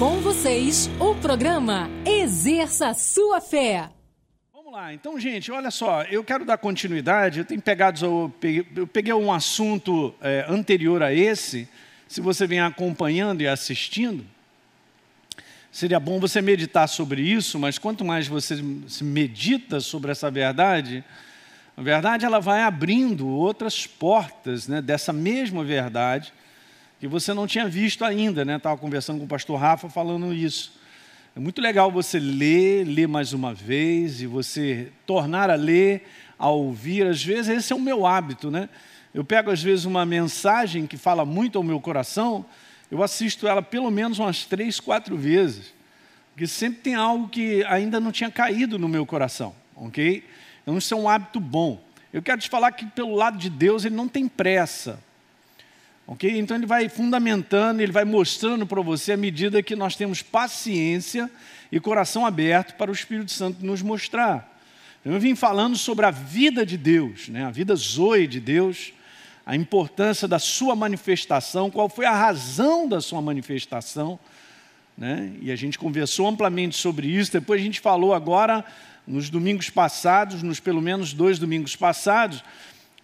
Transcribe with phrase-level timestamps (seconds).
[0.00, 3.90] Com vocês, o programa Exerça Sua Fé.
[4.50, 7.40] Vamos lá, então, gente, olha só, eu quero dar continuidade.
[7.40, 11.68] Eu tenho pegado, eu peguei, um assunto é, anterior a esse.
[12.08, 14.24] Se você vem acompanhando e assistindo,
[15.70, 18.58] seria bom você meditar sobre isso, mas quanto mais você
[19.02, 21.04] medita sobre essa verdade,
[21.76, 26.32] a verdade ela vai abrindo outras portas né, dessa mesma verdade
[27.00, 28.56] que você não tinha visto ainda, né?
[28.56, 30.78] Estava conversando com o pastor Rafa falando isso.
[31.34, 36.06] É muito legal você ler, ler mais uma vez e você tornar a ler,
[36.38, 37.06] a ouvir.
[37.06, 38.68] Às vezes esse é o meu hábito, né?
[39.14, 42.44] Eu pego às vezes uma mensagem que fala muito ao meu coração,
[42.90, 45.72] eu assisto ela pelo menos umas três, quatro vezes,
[46.32, 50.22] porque sempre tem algo que ainda não tinha caído no meu coração, ok?
[50.62, 51.82] Então isso é um hábito bom.
[52.12, 55.02] Eu quero te falar que pelo lado de Deus ele não tem pressa.
[56.10, 56.28] Ok?
[56.40, 61.30] Então ele vai fundamentando, ele vai mostrando para você à medida que nós temos paciência
[61.70, 64.58] e coração aberto para o Espírito Santo nos mostrar.
[65.00, 67.44] Então, eu vim falando sobre a vida de Deus, né?
[67.44, 68.92] a vida zoe de Deus,
[69.46, 74.18] a importância da sua manifestação, qual foi a razão da sua manifestação.
[74.98, 75.32] Né?
[75.40, 77.30] E a gente conversou amplamente sobre isso.
[77.30, 78.64] Depois a gente falou agora,
[79.06, 82.42] nos domingos passados, nos pelo menos dois domingos passados,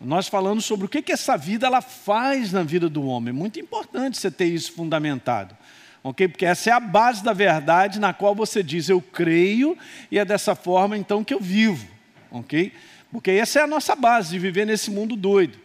[0.01, 3.33] nós falamos sobre o que, que essa vida ela faz na vida do homem.
[3.33, 5.57] Muito importante você ter isso fundamentado.
[6.03, 6.29] ok?
[6.29, 9.77] Porque essa é a base da verdade na qual você diz, eu creio,
[10.11, 11.87] e é dessa forma então que eu vivo.
[12.31, 12.73] ok?
[13.11, 15.59] Porque essa é a nossa base de viver nesse mundo doido.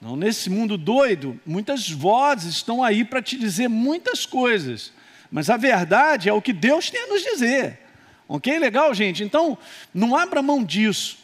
[0.00, 4.92] Não, nesse mundo doido, muitas vozes estão aí para te dizer muitas coisas.
[5.30, 7.78] Mas a verdade é o que Deus tem a nos dizer.
[8.26, 8.58] Ok?
[8.58, 9.22] Legal, gente?
[9.22, 9.56] Então,
[9.94, 11.21] não abra mão disso.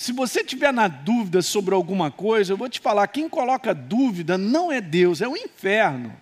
[0.00, 4.38] Se você tiver na dúvida sobre alguma coisa, eu vou te falar: quem coloca dúvida
[4.38, 6.16] não é Deus, é o inferno.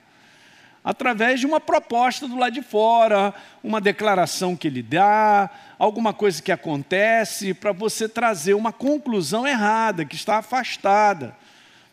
[0.82, 6.42] Através de uma proposta do lado de fora, uma declaração que ele dá, alguma coisa
[6.42, 11.36] que acontece, para você trazer uma conclusão errada, que está afastada,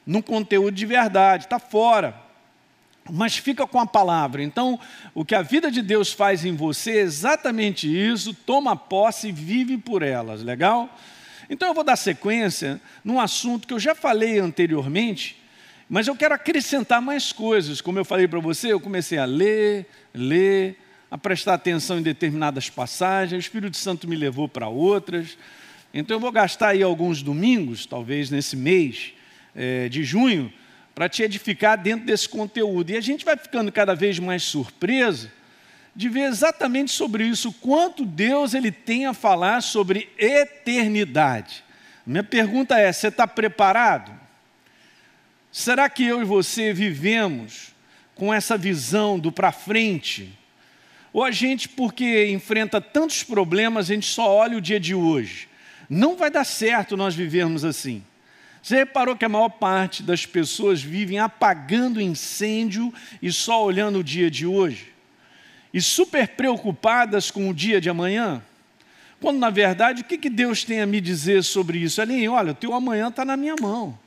[0.08, 2.16] num conteúdo de verdade, está fora.
[3.08, 4.42] Mas fica com a palavra.
[4.42, 4.80] Então,
[5.14, 9.32] o que a vida de Deus faz em você é exatamente isso, toma posse e
[9.32, 10.90] vive por elas, legal?
[11.50, 15.42] Então eu vou dar sequência num assunto que eu já falei anteriormente,
[15.88, 17.82] mas eu quero acrescentar mais coisas.
[17.82, 20.78] Como eu falei para você, eu comecei a ler, ler,
[21.10, 25.38] a prestar atenção em determinadas passagens, o Espírito Santo me levou para outras.
[25.94, 29.14] Então eu vou gastar aí alguns domingos, talvez nesse mês
[29.56, 30.52] é, de junho,
[30.94, 32.92] para te edificar dentro desse conteúdo.
[32.92, 35.30] E a gente vai ficando cada vez mais surpreso
[35.96, 41.64] de ver exatamente sobre isso, quanto Deus ele tem a falar sobre eternidade.
[42.06, 44.12] Minha pergunta é: você está preparado?
[45.52, 47.74] Será que eu e você vivemos
[48.14, 50.38] com essa visão do para frente?
[51.14, 55.48] Ou a gente, porque enfrenta tantos problemas, a gente só olha o dia de hoje?
[55.90, 58.04] Não vai dar certo nós vivermos assim.
[58.62, 64.04] Você reparou que a maior parte das pessoas vivem apagando incêndio e só olhando o
[64.04, 64.95] dia de hoje?
[65.76, 68.42] E super preocupadas com o dia de amanhã?
[69.20, 72.02] Quando, na verdade, o que, que Deus tem a me dizer sobre isso?
[72.02, 74.00] Ele, olha, o teu amanhã está na minha mão.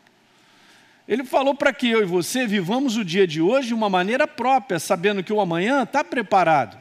[1.06, 4.26] Ele falou para que eu e você vivamos o dia de hoje de uma maneira
[4.26, 6.80] própria, sabendo que o amanhã está preparado.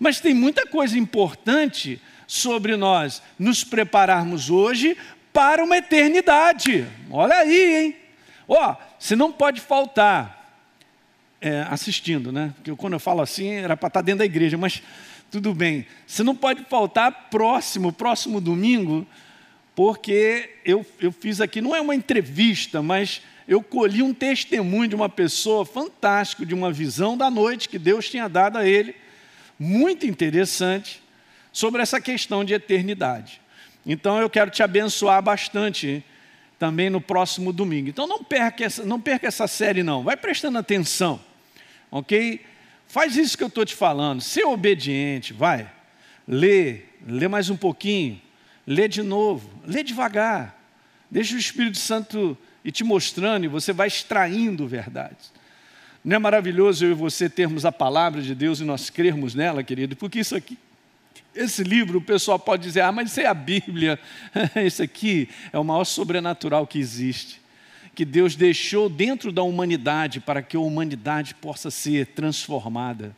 [0.00, 4.96] Mas tem muita coisa importante sobre nós nos prepararmos hoje
[5.32, 6.88] para uma eternidade.
[7.08, 7.96] Olha aí, hein?
[8.48, 10.37] Ó, se não pode faltar
[11.40, 12.52] é, assistindo, né?
[12.56, 14.82] Porque quando eu falo assim, era para estar tá dentro da igreja, mas
[15.30, 15.86] tudo bem.
[16.06, 19.06] Você não pode faltar próximo, próximo domingo,
[19.74, 24.94] porque eu, eu fiz aqui, não é uma entrevista, mas eu colhi um testemunho de
[24.94, 28.94] uma pessoa fantástico, de uma visão da noite que Deus tinha dado a ele,
[29.58, 31.02] muito interessante,
[31.52, 33.40] sobre essa questão de eternidade.
[33.86, 36.04] Então eu quero te abençoar bastante
[36.58, 37.88] também no próximo domingo.
[37.88, 41.27] Então não perca essa, não perca essa série não, vai prestando atenção
[41.90, 42.40] ok?
[42.86, 45.70] Faz isso que eu estou te falando, ser obediente, vai.
[46.26, 48.20] Lê, lê mais um pouquinho,
[48.66, 50.58] lê de novo, lê devagar.
[51.10, 55.32] Deixa o Espírito Santo ir te mostrando e você vai extraindo verdades.
[56.04, 59.62] Não é maravilhoso eu e você termos a palavra de Deus e nós crermos nela,
[59.62, 59.96] querido?
[59.96, 60.56] Porque isso aqui,
[61.34, 63.98] esse livro, o pessoal pode dizer, ah, mas isso é a Bíblia.
[64.56, 67.40] Esse aqui é o maior sobrenatural que existe
[67.98, 73.12] que Deus deixou dentro da humanidade para que a humanidade possa ser transformada.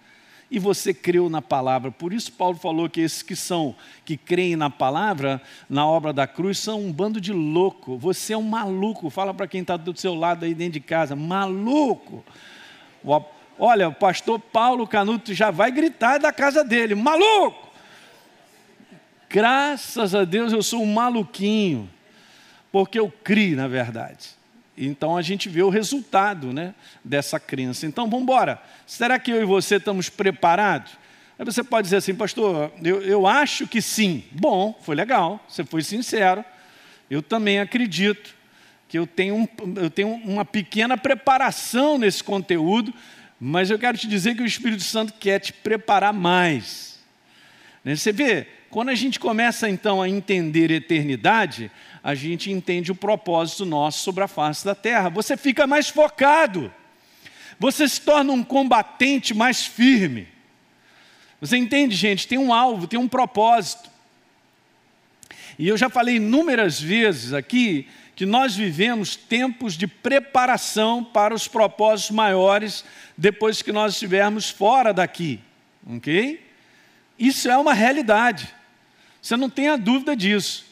[0.50, 1.90] E você creu na palavra.
[1.90, 5.38] Por isso Paulo falou que esses que são que creem na palavra,
[5.68, 7.98] na obra da cruz, são um bando de louco.
[7.98, 9.10] Você é um maluco.
[9.10, 12.24] Fala para quem está do seu lado aí dentro de casa, maluco.
[13.58, 17.68] olha, o pastor Paulo Canuto já vai gritar da casa dele: maluco!
[19.28, 21.86] Graças a Deus eu sou um maluquinho,
[22.72, 24.39] porque eu criei, na verdade.
[24.86, 26.74] Então a gente vê o resultado né,
[27.04, 27.86] dessa crença.
[27.86, 28.60] Então vamos embora.
[28.86, 30.92] Será que eu e você estamos preparados?
[31.38, 34.24] Aí você pode dizer assim, pastor, eu, eu acho que sim.
[34.32, 36.44] Bom, foi legal, você foi sincero.
[37.10, 38.34] Eu também acredito
[38.88, 42.92] que eu tenho, um, eu tenho uma pequena preparação nesse conteúdo,
[43.38, 46.89] mas eu quero te dizer que o Espírito Santo quer te preparar mais.
[47.84, 51.70] Né, você vê, quando a gente começa então a entender eternidade,
[52.02, 55.08] a gente entende o propósito nosso sobre a face da terra.
[55.08, 56.72] Você fica mais focado,
[57.58, 60.28] você se torna um combatente mais firme.
[61.40, 62.28] Você entende, gente?
[62.28, 63.90] Tem um alvo, tem um propósito.
[65.58, 71.48] E eu já falei inúmeras vezes aqui que nós vivemos tempos de preparação para os
[71.48, 72.84] propósitos maiores
[73.16, 75.40] depois que nós estivermos fora daqui,
[75.86, 76.49] ok?
[77.20, 78.48] Isso é uma realidade,
[79.20, 80.64] você não tenha dúvida disso.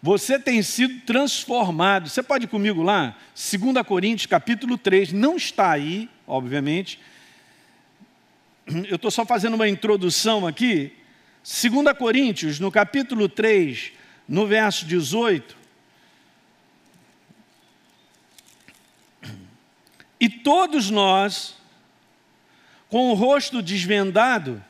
[0.00, 2.08] Você tem sido transformado.
[2.08, 3.14] Você pode ir comigo lá?
[3.34, 6.98] 2 Coríntios, capítulo 3, não está aí, obviamente.
[8.88, 10.96] Eu estou só fazendo uma introdução aqui.
[11.42, 13.92] 2 Coríntios, no capítulo 3,
[14.26, 15.56] no verso 18.
[20.18, 21.56] E todos nós,
[22.88, 24.64] com o rosto desvendado,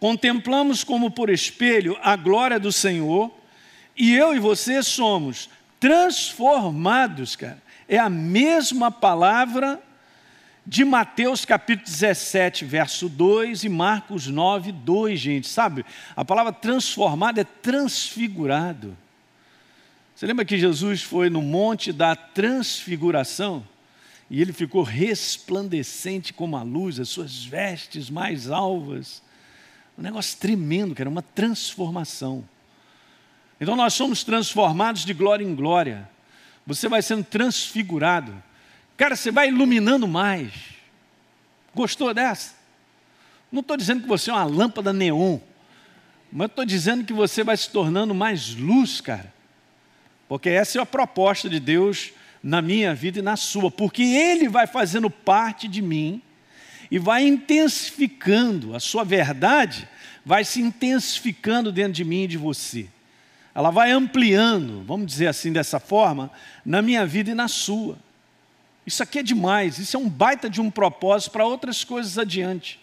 [0.00, 3.30] contemplamos como por espelho a glória do Senhor,
[3.96, 5.48] e eu e você somos
[5.78, 7.62] transformados, cara.
[7.88, 9.82] É a mesma palavra
[10.66, 15.84] de Mateus capítulo 17, verso 2 e Marcos 9, 2, gente, sabe?
[16.16, 18.96] A palavra transformado é transfigurado.
[20.14, 23.66] Você lembra que Jesus foi no monte da transfiguração?
[24.30, 29.22] E ele ficou resplandecente como a luz, as suas vestes mais alvas.
[29.98, 32.44] Um negócio tremendo, que era uma transformação.
[33.60, 36.08] Então nós somos transformados de glória em glória.
[36.66, 38.34] Você vai sendo transfigurado.
[38.96, 40.52] Cara, você vai iluminando mais.
[41.74, 42.54] Gostou dessa?
[43.50, 45.38] Não estou dizendo que você é uma lâmpada neon,
[46.32, 49.32] mas estou dizendo que você vai se tornando mais luz, cara.
[50.28, 52.12] Porque essa é a proposta de Deus
[52.42, 56.20] na minha vida e na sua, porque Ele vai fazendo parte de mim
[56.90, 59.88] e vai intensificando, a sua verdade
[60.24, 62.88] vai se intensificando dentro de mim e de você.
[63.54, 66.30] Ela vai ampliando, vamos dizer assim dessa forma,
[66.64, 67.96] na minha vida e na sua.
[68.86, 72.80] Isso aqui é demais, isso é um baita de um propósito para outras coisas adiante.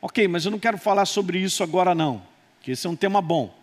[0.00, 2.22] Ok, mas eu não quero falar sobre isso agora não,
[2.60, 3.56] que esse é um tema bom.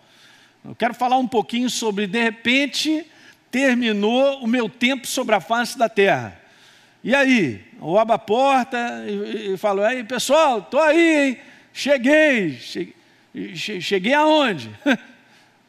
[0.64, 3.06] Eu quero falar um pouquinho sobre, de repente,
[3.52, 6.40] terminou o meu tempo sobre a face da terra.
[7.04, 7.66] E aí?
[7.82, 8.78] Eu abro a porta
[9.08, 11.38] e, e falo, aí pessoal, estou aí, hein?
[11.72, 12.54] cheguei.
[12.56, 14.70] Cheguei, cheguei aonde?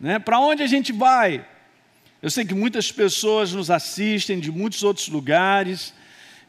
[0.01, 0.19] né?
[0.19, 1.45] Para onde a gente vai?
[2.21, 5.95] Eu sei que muitas pessoas nos assistem de muitos outros lugares,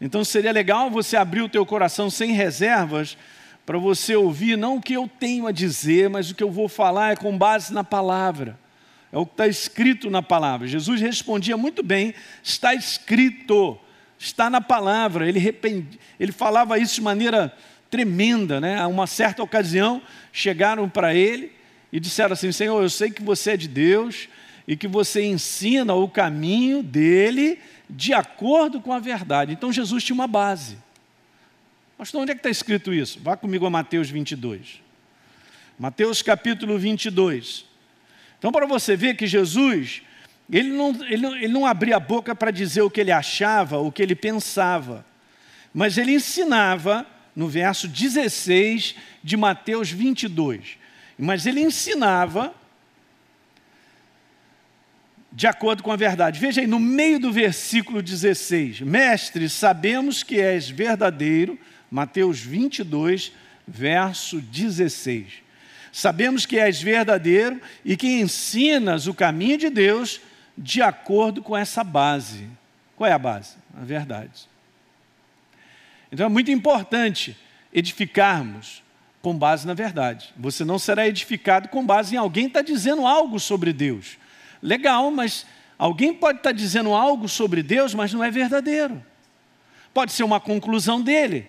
[0.02, 3.18] então seria legal você abrir o teu coração sem reservas
[3.66, 6.68] para você ouvir não o que eu tenho a dizer, mas o que eu vou
[6.68, 8.60] falar é com base na palavra.
[9.12, 10.68] É o que está escrito na palavra.
[10.68, 12.14] Jesus respondia muito bem:
[12.44, 13.78] está escrito,
[14.22, 15.28] está na palavra.
[15.28, 15.56] Ele,
[16.20, 17.56] ele falava isso de maneira
[17.90, 18.80] tremenda, né?
[18.80, 20.02] A uma certa ocasião
[20.32, 21.52] chegaram para ele
[21.92, 24.30] e disseram assim: Senhor, eu sei que você é de Deus
[24.68, 27.60] e que você ensina o caminho dele
[27.90, 29.52] de acordo com a verdade.
[29.52, 30.78] Então Jesus tinha uma base.
[31.98, 33.20] Mas onde é que está escrito isso?
[33.22, 34.82] Vá comigo a Mateus 22.
[35.78, 37.66] Mateus capítulo 22.
[38.38, 40.02] Então, para você ver que Jesus,
[40.52, 43.78] ele não, ele não, ele não abria a boca para dizer o que ele achava,
[43.78, 45.06] o que ele pensava,
[45.74, 47.06] mas ele ensinava
[47.36, 50.78] no verso 16 de Mateus 22.
[51.18, 52.54] Mas ele ensinava
[55.32, 56.40] de acordo com a verdade.
[56.40, 61.58] Veja aí, no meio do versículo 16: Mestre, sabemos que és verdadeiro,
[61.90, 63.32] Mateus 22,
[63.66, 65.42] verso 16.
[65.92, 70.22] Sabemos que és verdadeiro e que ensinas o caminho de Deus
[70.58, 72.50] de acordo com essa base.
[72.96, 73.56] Qual é a base?
[73.80, 74.48] A verdade.
[76.12, 77.38] Então é muito importante
[77.74, 78.84] edificarmos
[79.22, 80.34] com base na verdade.
[80.38, 84.18] Você não será edificado com base em alguém estar tá dizendo algo sobre Deus.
[84.62, 85.46] Legal, mas
[85.78, 89.04] alguém pode estar tá dizendo algo sobre Deus, mas não é verdadeiro.
[89.94, 91.48] Pode ser uma conclusão dele,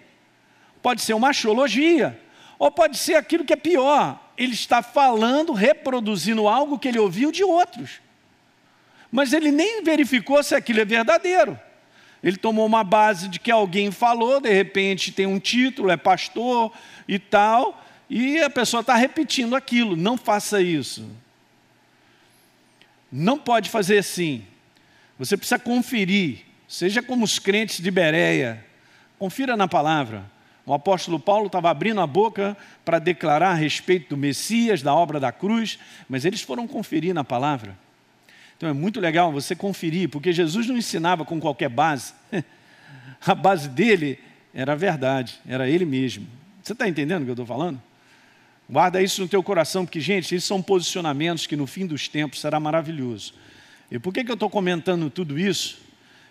[0.82, 2.18] pode ser uma axiologia,
[2.58, 4.20] ou pode ser aquilo que é pior.
[4.36, 8.00] Ele está falando, reproduzindo algo que ele ouviu de outros.
[9.12, 11.60] Mas ele nem verificou se aquilo é verdadeiro.
[12.24, 16.72] Ele tomou uma base de que alguém falou, de repente tem um título, é pastor
[17.06, 19.96] e tal, e a pessoa está repetindo aquilo.
[19.96, 21.06] Não faça isso.
[23.10, 24.46] Não pode fazer assim.
[25.18, 28.64] Você precisa conferir, seja como os crentes de Bereia,
[29.18, 30.24] confira na palavra.
[30.64, 35.20] O apóstolo Paulo estava abrindo a boca para declarar a respeito do Messias, da obra
[35.20, 35.78] da cruz,
[36.08, 37.76] mas eles foram conferir na palavra.
[38.62, 42.14] Então é muito legal você conferir, porque Jesus não ensinava com qualquer base.
[43.26, 44.20] A base dele
[44.54, 46.28] era a verdade, era ele mesmo.
[46.62, 47.82] Você está entendendo o que eu estou falando?
[48.70, 52.40] Guarda isso no teu coração, porque, gente, esses são posicionamentos que no fim dos tempos
[52.40, 53.34] será maravilhoso.
[53.90, 55.80] E por que, que eu estou comentando tudo isso?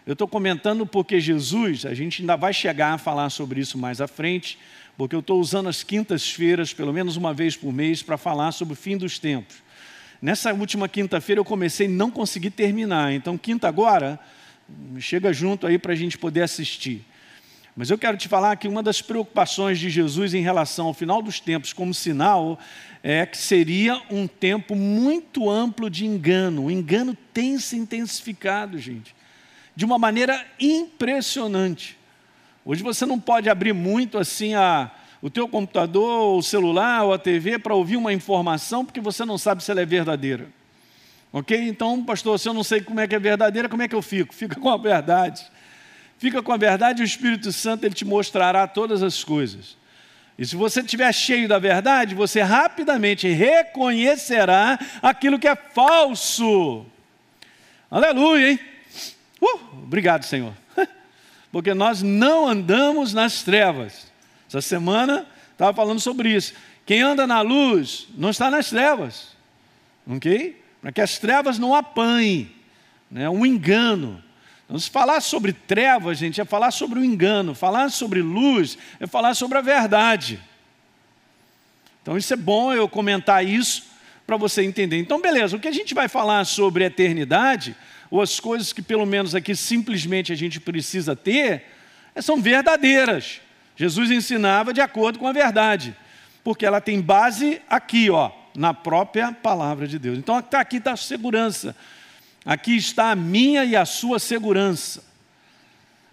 [0.05, 3.99] Eu estou comentando porque Jesus, a gente ainda vai chegar a falar sobre isso mais
[3.99, 4.57] à frente,
[4.97, 8.73] porque eu estou usando as quintas-feiras, pelo menos uma vez por mês, para falar sobre
[8.73, 9.57] o fim dos tempos.
[10.21, 14.19] Nessa última quinta-feira eu comecei e não consegui terminar, então quinta agora,
[14.99, 17.05] chega junto aí para a gente poder assistir.
[17.75, 21.21] Mas eu quero te falar que uma das preocupações de Jesus em relação ao final
[21.21, 22.59] dos tempos como sinal
[23.01, 26.65] é que seria um tempo muito amplo de engano.
[26.65, 29.15] O engano tem se intensificado, gente
[29.75, 31.97] de uma maneira impressionante.
[32.63, 37.19] Hoje você não pode abrir muito assim a, o teu computador, o celular ou a
[37.19, 40.47] TV para ouvir uma informação porque você não sabe se ela é verdadeira.
[41.31, 41.57] Ok?
[41.57, 44.01] Então, pastor, se eu não sei como é que é verdadeira, como é que eu
[44.01, 44.33] fico?
[44.33, 45.45] Fica com a verdade.
[46.17, 49.77] Fica com a verdade e o Espírito Santo ele te mostrará todas as coisas.
[50.37, 56.85] E se você estiver cheio da verdade, você rapidamente reconhecerá aquilo que é falso.
[57.89, 58.59] Aleluia, hein?
[59.39, 60.53] Uh, obrigado, Senhor.
[61.51, 64.10] Porque nós não andamos nas trevas.
[64.51, 66.53] Essa semana estava falando sobre isso.
[66.85, 69.29] Quem anda na luz não está nas trevas.
[70.05, 70.61] Ok?
[70.81, 72.51] Para que as trevas não apanhem.
[73.09, 73.29] Né?
[73.29, 74.21] Um engano.
[74.65, 77.55] Então, se falar sobre trevas, gente, é falar sobre o engano.
[77.55, 80.37] Falar sobre luz é falar sobre a verdade.
[82.01, 83.83] Então, isso é bom eu comentar isso
[84.27, 84.97] para você entender.
[84.97, 87.73] Então, beleza, o que a gente vai falar sobre eternidade
[88.09, 91.67] ou as coisas que pelo menos aqui simplesmente a gente precisa ter,
[92.13, 93.39] é, são verdadeiras.
[93.75, 95.95] Jesus ensinava de acordo com a verdade,
[96.43, 100.17] porque ela tem base aqui, ó, na própria palavra de Deus.
[100.17, 101.75] Então tá, aqui está a segurança,
[102.45, 105.03] aqui está a minha e a sua segurança.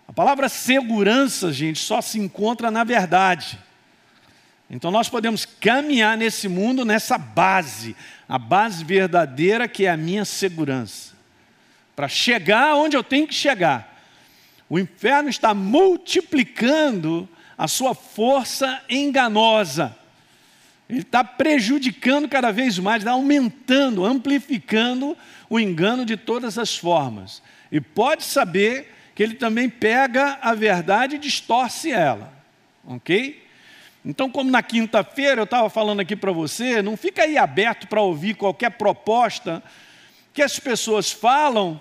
[0.06, 3.58] A palavra segurança, gente, só se encontra na verdade.
[4.70, 7.96] Então nós podemos caminhar nesse mundo nessa base,
[8.28, 11.18] a base verdadeira que é a minha segurança
[11.98, 14.00] para chegar onde eu tenho que chegar.
[14.70, 19.94] O inferno está multiplicando a sua força enganosa.
[20.88, 25.16] Ele está prejudicando cada vez mais, está aumentando, amplificando
[25.50, 27.42] o engano de todas as formas.
[27.70, 32.32] E pode saber que ele também pega a verdade e distorce ela.
[32.86, 33.44] Ok?
[34.04, 38.00] Então, como na quinta-feira eu estava falando aqui para você, não fica aí aberto para
[38.00, 39.62] ouvir qualquer proposta
[40.32, 41.78] que as pessoas falam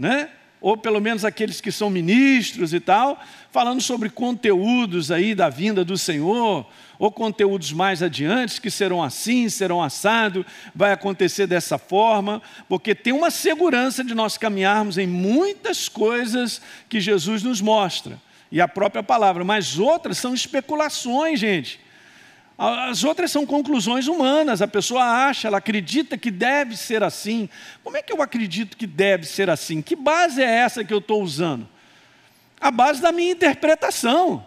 [0.00, 0.30] né?
[0.60, 3.18] Ou pelo menos aqueles que são ministros e tal,
[3.50, 6.66] falando sobre conteúdos aí da vinda do Senhor,
[6.98, 13.12] ou conteúdos mais adiante que serão assim, serão assado, vai acontecer dessa forma, porque tem
[13.12, 18.20] uma segurança de nós caminharmos em muitas coisas que Jesus nos mostra,
[18.52, 21.80] e a própria palavra, mas outras são especulações, gente.
[22.62, 24.60] As outras são conclusões humanas.
[24.60, 27.48] A pessoa acha, ela acredita que deve ser assim.
[27.82, 29.80] Como é que eu acredito que deve ser assim?
[29.80, 31.66] Que base é essa que eu estou usando?
[32.60, 34.46] A base da minha interpretação.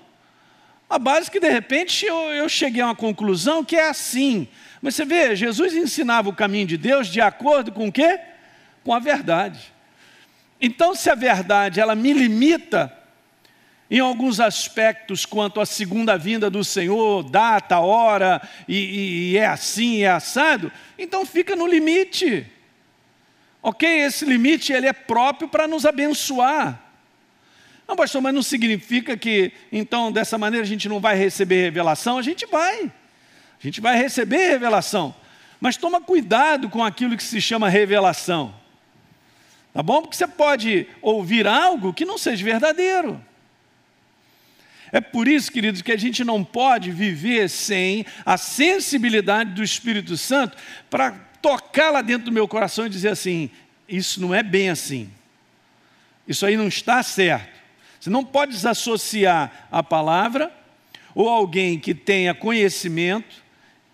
[0.88, 4.48] A base que de repente eu, eu cheguei a uma conclusão que é assim.
[4.80, 8.20] Mas você vê, Jesus ensinava o caminho de Deus de acordo com o quê?
[8.84, 9.74] Com a verdade.
[10.62, 12.96] Então, se a verdade ela me limita
[13.90, 20.04] em alguns aspectos quanto à segunda vinda do Senhor, data, hora, e, e é assim,
[20.04, 22.48] é assado, então fica no limite.
[23.62, 23.88] Ok?
[23.88, 26.82] Esse limite ele é próprio para nos abençoar.
[27.88, 32.18] Não, pastor, mas não significa que, então, dessa maneira a gente não vai receber revelação?
[32.18, 32.86] A gente vai.
[32.86, 35.14] A gente vai receber revelação.
[35.60, 38.54] Mas toma cuidado com aquilo que se chama revelação.
[39.74, 40.02] Tá bom?
[40.02, 43.24] Porque você pode ouvir algo que não seja verdadeiro.
[44.94, 50.16] É por isso, queridos, que a gente não pode viver sem a sensibilidade do Espírito
[50.16, 50.56] Santo
[50.88, 53.50] para tocar lá dentro do meu coração e dizer assim:
[53.90, 55.10] isso não é bem assim.
[56.28, 57.60] Isso aí não está certo.
[58.00, 60.52] Você não pode desassociar a palavra
[61.16, 63.44] ou alguém que tenha conhecimento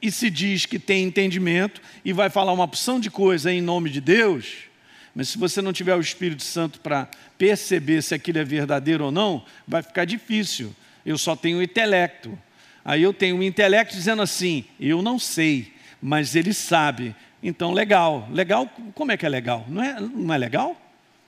[0.01, 3.89] e se diz que tem entendimento e vai falar uma opção de coisa em nome
[3.89, 4.69] de Deus
[5.13, 9.11] Mas se você não tiver o Espírito Santo para perceber se aquilo é verdadeiro ou
[9.11, 10.75] não, vai ficar difícil.
[11.05, 12.37] Eu só tenho intelecto.
[12.83, 17.15] Aí eu tenho o intelecto dizendo assim: eu não sei, mas ele sabe.
[17.41, 18.27] Então, legal.
[18.31, 19.65] Legal, como é que é legal?
[19.67, 20.79] Não é, não é legal?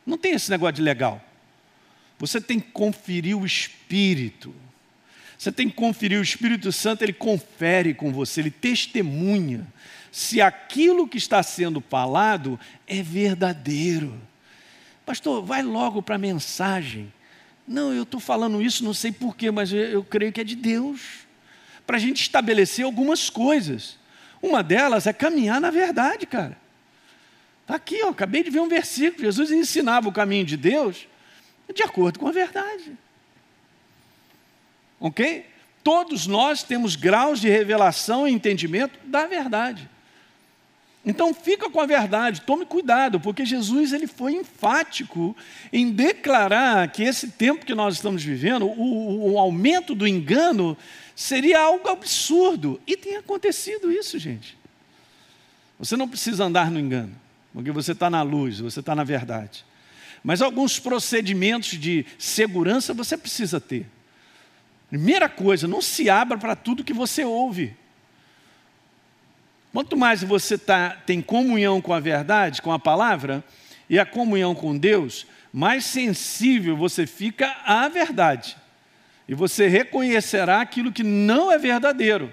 [0.05, 1.21] Não tem esse negócio de legal.
[2.19, 4.53] Você tem que conferir o Espírito.
[5.37, 9.65] Você tem que conferir o Espírito Santo, ele confere com você, ele testemunha
[10.11, 14.19] se aquilo que está sendo falado é verdadeiro.
[15.05, 17.11] Pastor, vai logo para a mensagem.
[17.67, 20.55] Não, eu estou falando isso, não sei porquê, mas eu, eu creio que é de
[20.55, 21.01] Deus.
[21.85, 23.97] Para a gente estabelecer algumas coisas.
[24.41, 26.57] Uma delas é caminhar na verdade, cara.
[27.61, 29.23] Está aqui, ó, acabei de ver um versículo.
[29.23, 31.07] Jesus ensinava o caminho de Deus
[31.73, 32.91] de acordo com a verdade.
[34.99, 35.45] Ok?
[35.83, 39.89] Todos nós temos graus de revelação e entendimento da verdade.
[41.03, 45.35] Então fica com a verdade, tome cuidado, porque Jesus ele foi enfático
[45.73, 50.77] em declarar que esse tempo que nós estamos vivendo, o, o aumento do engano
[51.15, 52.79] seria algo absurdo.
[52.85, 54.55] E tem acontecido isso, gente.
[55.79, 57.15] Você não precisa andar no engano,
[57.51, 59.65] porque você está na luz, você está na verdade.
[60.23, 63.87] Mas alguns procedimentos de segurança você precisa ter.
[64.91, 67.75] Primeira coisa, não se abra para tudo que você ouve.
[69.73, 73.43] Quanto mais você tá, tem comunhão com a verdade, com a palavra,
[73.89, 78.55] e a comunhão com Deus, mais sensível você fica à verdade.
[79.27, 82.31] E você reconhecerá aquilo que não é verdadeiro.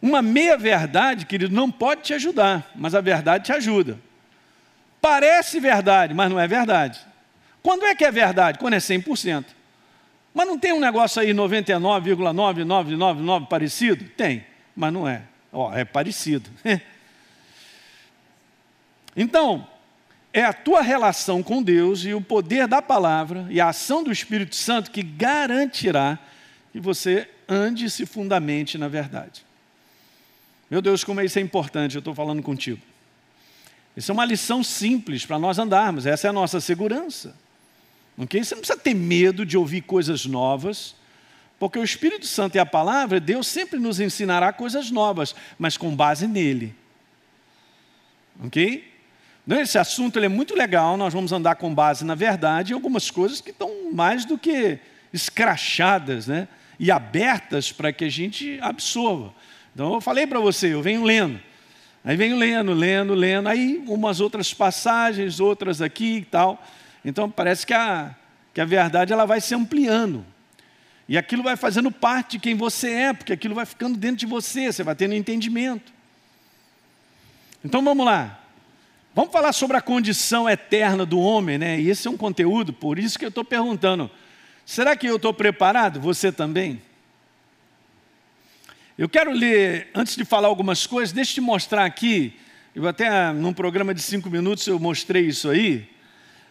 [0.00, 3.98] Uma meia-verdade, querido, não pode te ajudar, mas a verdade te ajuda.
[5.00, 7.00] Parece verdade, mas não é verdade.
[7.62, 8.58] Quando é que é verdade?
[8.58, 9.44] Quando é 100%.
[10.34, 14.04] Mas não tem um negócio aí 99,9999 parecido?
[14.16, 14.44] Tem,
[14.74, 15.22] mas não é.
[15.52, 16.50] Ó, é parecido.
[19.14, 19.68] então,
[20.32, 24.10] é a tua relação com Deus e o poder da palavra e a ação do
[24.10, 26.18] Espírito Santo que garantirá
[26.72, 29.44] que você ande e se fundamente na verdade.
[30.70, 32.80] Meu Deus, como isso é importante, eu estou falando contigo.
[33.94, 37.36] Isso é uma lição simples para nós andarmos, essa é a nossa segurança.
[38.16, 38.42] Okay?
[38.42, 40.96] Você não precisa ter medo de ouvir coisas novas,
[41.62, 45.94] porque o Espírito Santo e a palavra, Deus sempre nos ensinará coisas novas, mas com
[45.94, 46.74] base nele.
[48.44, 48.92] Ok?
[49.46, 53.12] Então, esse assunto é muito legal, nós vamos andar com base na verdade e algumas
[53.12, 54.80] coisas que estão mais do que
[55.12, 56.48] escrachadas né?
[56.80, 59.32] e abertas para que a gente absorva.
[59.72, 61.40] Então eu falei para você, eu venho lendo.
[62.04, 66.60] Aí venho lendo, lendo, lendo, aí umas outras passagens, outras aqui e tal.
[67.04, 68.16] Então parece que a,
[68.52, 70.31] que a verdade ela vai se ampliando.
[71.12, 74.24] E aquilo vai fazendo parte de quem você é, porque aquilo vai ficando dentro de
[74.24, 75.92] você, você vai tendo entendimento.
[77.62, 78.40] Então vamos lá.
[79.14, 81.78] Vamos falar sobre a condição eterna do homem, né?
[81.78, 84.10] E esse é um conteúdo, por isso que eu estou perguntando:
[84.64, 86.00] será que eu estou preparado?
[86.00, 86.80] Você também?
[88.96, 92.40] Eu quero ler, antes de falar algumas coisas, deixa eu te mostrar aqui.
[92.74, 95.86] Eu até num programa de cinco minutos eu mostrei isso aí.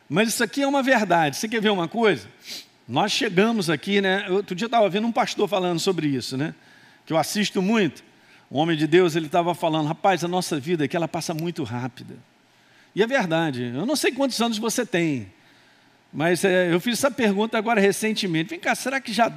[0.08, 1.36] Mas isso aqui é uma verdade.
[1.36, 2.28] Você quer ver uma coisa?
[2.88, 4.30] Nós chegamos aqui, né?
[4.30, 6.54] Outro dia eu estava vendo um pastor falando sobre isso, né?
[7.06, 8.04] Que eu assisto muito.
[8.52, 11.63] Um homem de Deus, ele estava falando, rapaz, a nossa vida aqui ela passa muito
[11.63, 12.15] rápida.
[12.94, 13.72] E é verdade.
[13.74, 15.32] Eu não sei quantos anos você tem,
[16.12, 18.50] mas é, eu fiz essa pergunta agora recentemente.
[18.50, 19.32] Vem cá, será que já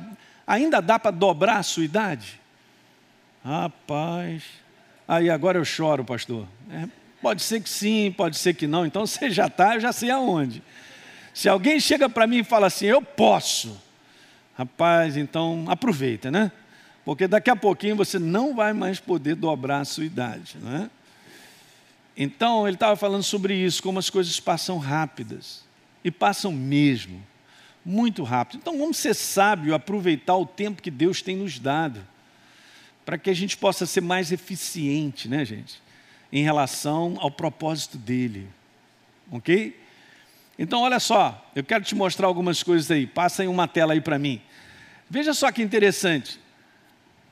[0.46, 2.40] ainda dá para dobrar a sua idade?
[3.44, 4.42] Rapaz.
[5.06, 6.48] Aí agora eu choro, pastor.
[6.70, 6.88] É,
[7.24, 8.84] Pode ser que sim, pode ser que não.
[8.84, 10.62] Então você já está, eu já sei aonde.
[11.34, 13.78] Se alguém chega para mim e fala assim, eu posso,
[14.56, 16.50] rapaz, então aproveita, né?
[17.04, 20.88] Porque daqui a pouquinho você não vai mais poder dobrar a sua idade, né?
[22.16, 25.62] Então ele estava falando sobre isso, como as coisas passam rápidas
[26.02, 27.22] e passam mesmo,
[27.84, 28.60] muito rápido.
[28.60, 32.00] Então vamos ser sábios, aproveitar o tempo que Deus tem nos dado,
[33.04, 35.84] para que a gente possa ser mais eficiente, né, gente?
[36.34, 38.48] em relação ao propósito dele.
[39.30, 39.78] Ok?
[40.58, 43.06] Então, olha só, eu quero te mostrar algumas coisas aí.
[43.06, 44.40] Passa em uma tela aí para mim.
[45.10, 46.40] Veja só que interessante.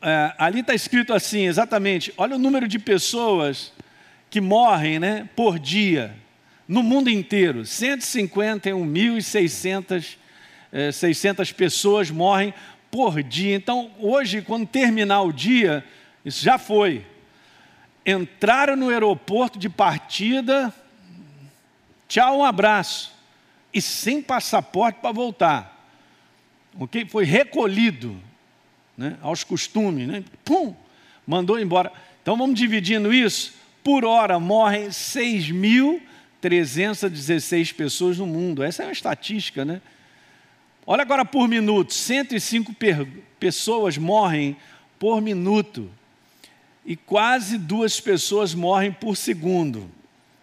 [0.00, 2.12] É, ali está escrito assim, exatamente.
[2.16, 3.72] Olha o número de pessoas
[4.28, 6.16] que morrem né, por dia
[6.66, 7.60] no mundo inteiro.
[7.62, 10.16] 151.600
[10.72, 12.52] é, 600 pessoas morrem
[12.90, 13.54] por dia.
[13.54, 15.84] Então, hoje, quando terminar o dia,
[16.24, 17.04] isso já foi
[18.04, 20.74] entraram no aeroporto de partida,
[22.08, 23.11] tchau, um abraço,
[23.72, 25.88] e sem passaporte para voltar.
[26.78, 27.06] Ok?
[27.06, 28.16] Foi recolhido
[28.96, 30.24] né, aos costumes, né?
[30.44, 30.74] pum,
[31.26, 31.92] mandou embora.
[32.22, 33.54] Então vamos dividindo isso.
[33.82, 38.64] Por hora morrem 6.300 316 pessoas no mundo.
[38.64, 39.80] Essa é uma estatística, né?
[40.84, 42.74] Olha agora por minuto: 105
[43.38, 44.56] pessoas morrem
[44.98, 45.88] por minuto.
[46.84, 49.88] E quase duas pessoas morrem por segundo.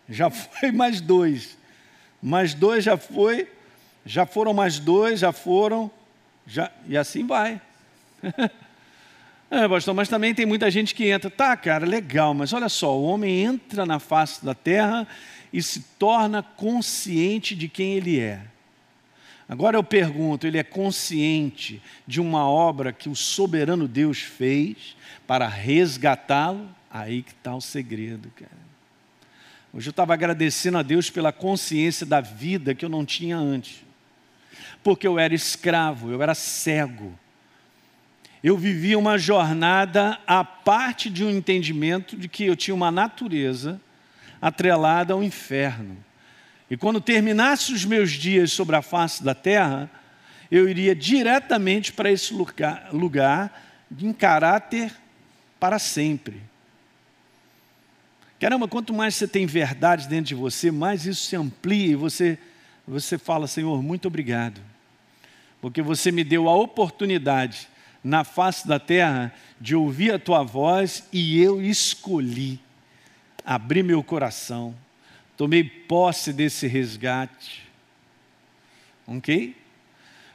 [0.08, 1.59] Já foi mais dois.
[2.22, 3.48] Mais dois já foi.
[4.06, 5.92] Já foram mais dois, já foram.
[6.46, 7.62] Já, e assim vai.
[9.52, 11.28] É, pastor, mas também tem muita gente que entra.
[11.28, 15.08] Tá, cara, legal, mas olha só: o homem entra na face da terra
[15.52, 18.42] e se torna consciente de quem ele é.
[19.48, 25.48] Agora eu pergunto: ele é consciente de uma obra que o soberano Deus fez para
[25.48, 26.70] resgatá-lo?
[26.92, 28.69] Aí que está o segredo, cara.
[29.74, 33.84] Hoje eu estava agradecendo a Deus pela consciência da vida que eu não tinha antes.
[34.84, 37.18] Porque eu era escravo, eu era cego
[38.44, 43.80] eu vivia uma jornada a parte de um entendimento de que eu tinha uma natureza
[44.42, 45.98] atrelada ao inferno.
[46.72, 49.90] E quando terminasse os meus dias sobre a face da terra,
[50.50, 53.68] eu iria diretamente para esse lugar, lugar
[54.00, 54.94] em caráter
[55.60, 56.42] para sempre.
[58.40, 62.38] Caramba, quanto mais você tem verdade dentro de você, mais isso se amplia e você,
[62.88, 64.62] você fala, Senhor, muito obrigado,
[65.60, 67.68] porque você me deu a oportunidade
[68.02, 72.62] na face da terra de ouvir a tua voz e eu escolhi
[73.44, 74.74] abrir meu coração,
[75.36, 77.68] tomei posse desse resgate.
[79.06, 79.56] Ok?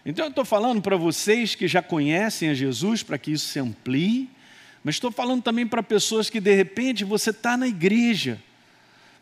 [0.05, 3.59] Então eu estou falando para vocês que já conhecem a Jesus, para que isso se
[3.59, 4.29] amplie,
[4.85, 8.39] mas estou falando também para pessoas que de repente você está na igreja,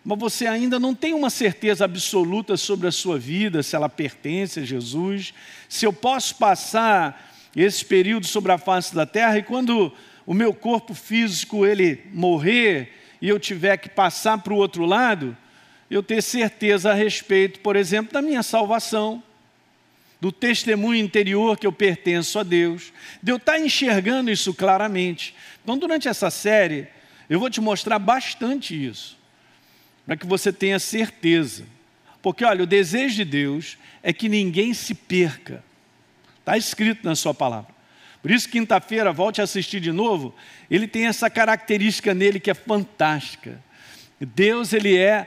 [0.05, 4.59] mas você ainda não tem uma certeza absoluta sobre a sua vida, se ela pertence
[4.59, 5.33] a Jesus,
[5.69, 9.93] se eu posso passar esse período sobre a face da terra, e quando
[10.27, 15.37] o meu corpo físico ele morrer e eu tiver que passar para o outro lado,
[15.89, 19.23] eu ter certeza a respeito, por exemplo, da minha salvação,
[20.23, 25.35] do testemunho interior que eu pertenço a Deus, de eu estar enxergando isso claramente.
[25.63, 26.89] Então, durante essa série,
[27.29, 29.17] eu vou te mostrar bastante isso,
[30.05, 31.65] para que você tenha certeza.
[32.21, 35.65] Porque, olha, o desejo de Deus é que ninguém se perca.
[36.39, 37.73] Está escrito na sua palavra.
[38.21, 40.35] Por isso, quinta-feira, volte a assistir de novo.
[40.71, 43.61] Ele tem essa característica nele que é fantástica.
[44.21, 45.27] Deus, ele é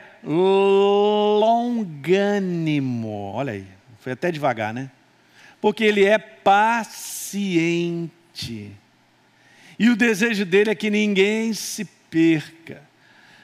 [1.40, 3.32] longânimo.
[3.34, 3.66] Olha aí,
[4.00, 4.90] foi até devagar, né?
[5.60, 8.12] Porque ele é paciente.
[9.78, 12.82] E o desejo dele é que ninguém se perca.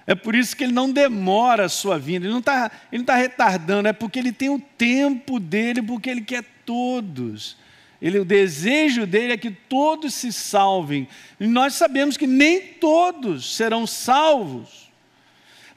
[0.08, 2.72] É por isso que ele não demora a sua vinda, ele não está
[3.06, 7.56] tá retardando, é porque ele tem o tempo dele, porque ele quer todos.
[8.02, 11.08] Ele, o desejo dele é que todos se salvem.
[11.39, 14.89] E nós sabemos que nem todos serão salvos.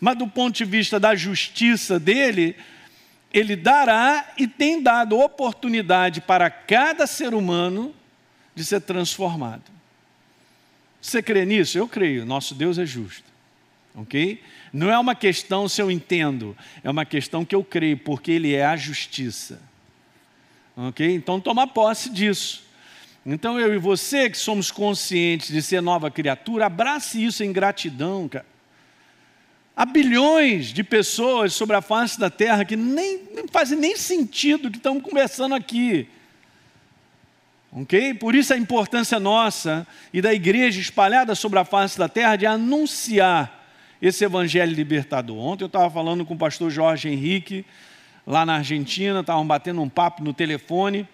[0.00, 2.56] Mas do ponto de vista da justiça dele,
[3.32, 7.94] ele dará e tem dado oportunidade para cada ser humano
[8.54, 9.64] de ser transformado.
[11.04, 11.76] Você crê nisso?
[11.76, 12.24] Eu creio.
[12.24, 13.24] Nosso Deus é justo.
[13.94, 14.42] Ok?
[14.72, 18.54] Não é uma questão se eu entendo, é uma questão que eu creio, porque Ele
[18.54, 19.60] é a justiça.
[20.74, 21.14] Ok?
[21.14, 22.64] Então, toma posse disso.
[23.24, 28.26] Então, eu e você que somos conscientes de ser nova criatura, abrace isso em gratidão,
[28.26, 28.46] cara.
[29.76, 34.70] Há bilhões de pessoas sobre a face da terra que nem, nem fazem nem sentido
[34.70, 36.08] que estamos conversando aqui.
[37.74, 38.14] Ok?
[38.14, 42.46] Por isso a importância nossa e da igreja espalhada sobre a face da terra de
[42.46, 43.66] anunciar
[44.00, 45.36] esse evangelho libertador.
[45.36, 47.66] Ontem eu estava falando com o pastor Jorge Henrique,
[48.24, 51.08] lá na Argentina, estavam batendo um papo no telefone.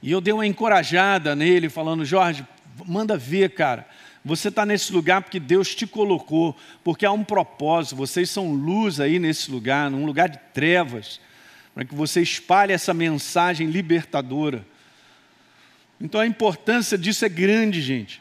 [0.00, 2.46] E eu dei uma encorajada nele, falando: Jorge,
[2.86, 3.84] manda ver, cara.
[4.24, 7.96] Você está nesse lugar porque Deus te colocou, porque há um propósito.
[7.96, 11.20] Vocês são luz aí nesse lugar, num lugar de trevas,
[11.74, 14.64] para que você espalhe essa mensagem libertadora.
[16.02, 18.20] Então a importância disso é grande, gente.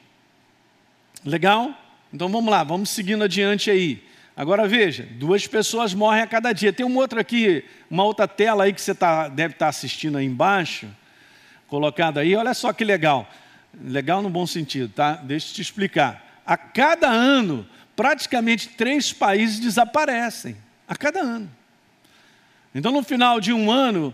[1.25, 1.75] Legal?
[2.13, 4.03] Então vamos lá, vamos seguindo adiante aí.
[4.37, 6.71] Agora veja, duas pessoas morrem a cada dia.
[6.71, 10.19] Tem um outro aqui, uma outra tela aí que você tá, deve estar tá assistindo
[10.19, 10.87] aí embaixo,
[11.67, 12.35] colocado aí.
[12.35, 13.27] Olha só que legal.
[13.83, 15.13] Legal no bom sentido, tá?
[15.15, 16.41] Deixa eu te explicar.
[16.45, 20.55] A cada ano, praticamente três países desaparecem.
[20.87, 21.49] A cada ano.
[22.75, 24.13] Então, no final de um ano,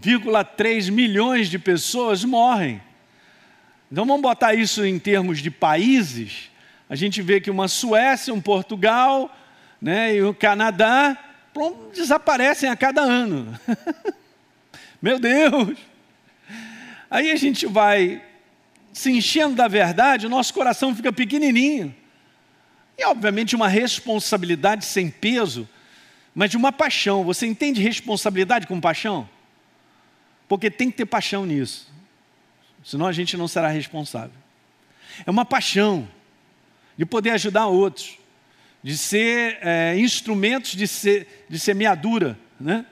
[0.00, 2.80] 55,3 milhões de pessoas morrem.
[3.90, 6.50] Então, vamos botar isso em termos de países
[6.88, 9.34] a gente vê que uma Suécia, um Portugal
[9.80, 11.18] né, e o Canadá
[11.94, 13.58] desaparecem a cada ano.
[15.00, 15.78] Meu Deus!
[17.10, 18.22] Aí a gente vai
[18.92, 21.94] se enchendo da verdade, o nosso coração fica pequenininho.
[22.96, 25.68] E, obviamente, uma responsabilidade sem peso,
[26.34, 27.24] mas de uma paixão.
[27.24, 29.28] Você entende responsabilidade com paixão?
[30.48, 31.92] Porque tem que ter paixão nisso.
[32.84, 34.36] Senão a gente não será responsável.
[35.24, 36.08] É uma paixão
[36.96, 38.18] de poder ajudar outros,
[38.82, 42.38] de ser é, instrumentos de, ser, de semeadura.
[42.60, 42.84] Né?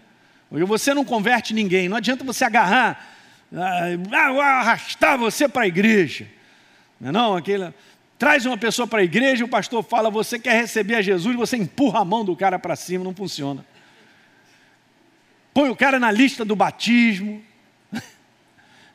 [0.49, 3.17] Porque você não converte ninguém, não adianta você agarrar,
[3.55, 6.27] ah, arrastar você para a igreja.
[7.01, 7.73] Não, é não aquele,
[8.19, 11.57] traz uma pessoa para a igreja, o pastor fala, você quer receber a Jesus, você
[11.57, 13.65] empurra a mão do cara para cima, não funciona.
[15.55, 17.43] Põe o cara na lista do batismo.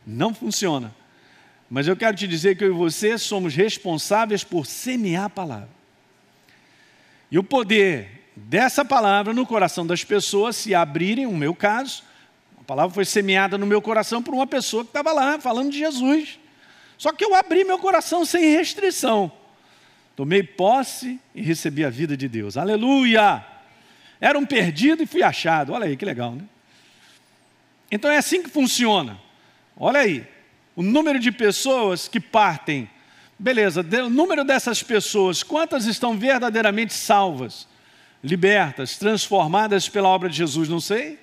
[0.05, 0.93] Não funciona.
[1.69, 5.69] Mas eu quero te dizer que eu e você somos responsáveis por semear a palavra.
[7.29, 12.03] E o poder dessa palavra no coração das pessoas se abrirem, no meu caso,
[12.59, 15.77] a palavra foi semeada no meu coração por uma pessoa que estava lá falando de
[15.77, 16.39] Jesus.
[16.97, 19.31] Só que eu abri meu coração sem restrição.
[20.15, 22.57] Tomei posse e recebi a vida de Deus.
[22.57, 23.45] Aleluia!
[24.19, 25.73] Era um perdido e fui achado.
[25.73, 26.43] Olha aí que legal, né?
[27.91, 29.19] Então é assim que funciona.
[29.77, 30.27] Olha aí,
[30.75, 32.89] o número de pessoas que partem.
[33.39, 37.67] Beleza, o número dessas pessoas, quantas estão verdadeiramente salvas,
[38.23, 40.67] libertas, transformadas pela obra de Jesus?
[40.67, 41.19] Não sei.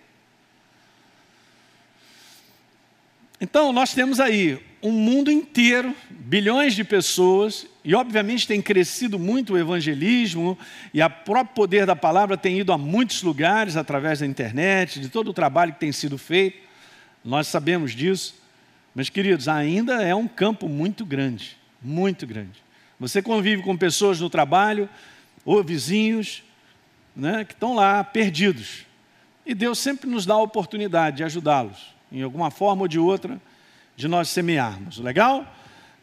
[3.41, 9.55] Então, nós temos aí um mundo inteiro, bilhões de pessoas, e obviamente tem crescido muito
[9.55, 10.59] o evangelismo,
[10.93, 15.09] e o próprio poder da palavra tem ido a muitos lugares através da internet, de
[15.09, 16.59] todo o trabalho que tem sido feito,
[17.25, 18.35] nós sabemos disso.
[18.95, 22.63] Mas, queridos, ainda é um campo muito grande, muito grande.
[23.01, 24.87] Você convive com pessoas no trabalho,
[25.47, 26.43] ou vizinhos,
[27.17, 28.85] né, que estão lá perdidos.
[29.47, 33.41] E Deus sempre nos dá a oportunidade de ajudá-los, em alguma forma ou de outra,
[33.97, 34.99] de nós semearmos.
[34.99, 35.47] Legal?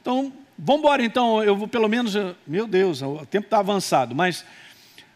[0.01, 2.13] Então, vamos embora então, eu vou pelo menos,
[2.45, 4.45] meu Deus, o tempo está avançado, mas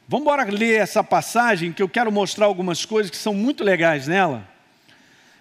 [0.07, 4.07] vamos embora ler essa passagem que eu quero mostrar algumas coisas que são muito legais
[4.07, 4.47] nela.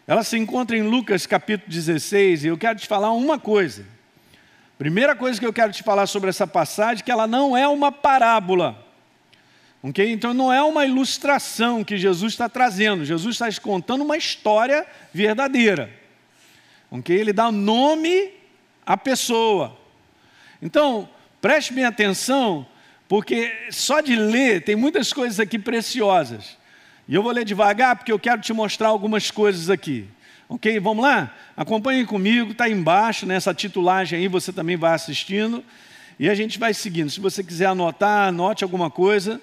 [0.07, 3.87] Ela se encontra em Lucas capítulo 16 e eu quero te falar uma coisa.
[4.77, 7.67] Primeira coisa que eu quero te falar sobre essa passagem é que ela não é
[7.67, 8.85] uma parábola.
[9.83, 10.11] Okay?
[10.13, 13.05] Então não é uma ilustração que Jesus está trazendo.
[13.05, 16.04] Jesus está contando uma história verdadeira.
[16.95, 17.17] Okay?
[17.19, 18.31] Ele dá nome
[18.87, 19.77] à pessoa.
[20.63, 21.09] Então,
[21.41, 22.65] preste bem atenção,
[23.09, 26.57] porque só de ler tem muitas coisas aqui preciosas.
[27.09, 30.09] E eu vou ler devagar porque eu quero te mostrar algumas coisas aqui.
[30.49, 30.79] Ok?
[30.79, 31.35] Vamos lá?
[31.57, 35.65] Acompanhem comigo, está embaixo nessa titulagem aí, você também vai assistindo.
[36.19, 37.11] E a gente vai seguindo.
[37.11, 39.41] Se você quiser anotar, anote alguma coisa,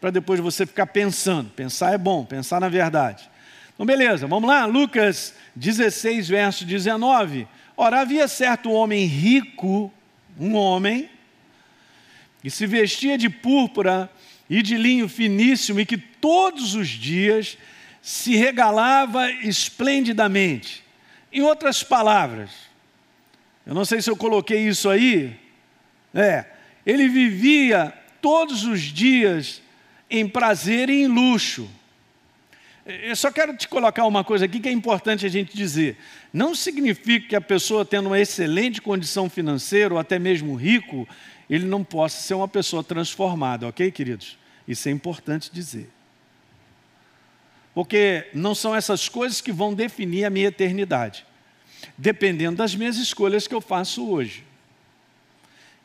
[0.00, 1.50] para depois você ficar pensando.
[1.50, 3.28] Pensar é bom, pensar na verdade.
[3.76, 4.64] Então, beleza, vamos lá?
[4.64, 7.46] Lucas 16, verso 19.
[7.76, 9.92] Ora, havia certo homem rico,
[10.40, 11.10] um homem,
[12.40, 14.10] que se vestia de púrpura
[14.48, 17.58] e de linho finíssimo, e que todos os dias
[18.00, 20.82] se regalava esplendidamente.
[21.30, 22.50] Em outras palavras,
[23.66, 25.38] eu não sei se eu coloquei isso aí,
[26.14, 26.46] é,
[26.86, 29.60] ele vivia todos os dias
[30.08, 31.68] em prazer e em luxo.
[32.86, 35.98] Eu só quero te colocar uma coisa aqui que é importante a gente dizer.
[36.32, 41.06] Não significa que a pessoa tendo uma excelente condição financeira ou até mesmo rico,
[41.50, 44.38] ele não possa ser uma pessoa transformada, ok, queridos?
[44.68, 45.90] Isso é importante dizer.
[47.74, 51.26] Porque não são essas coisas que vão definir a minha eternidade,
[51.98, 54.44] dependendo das minhas escolhas que eu faço hoje.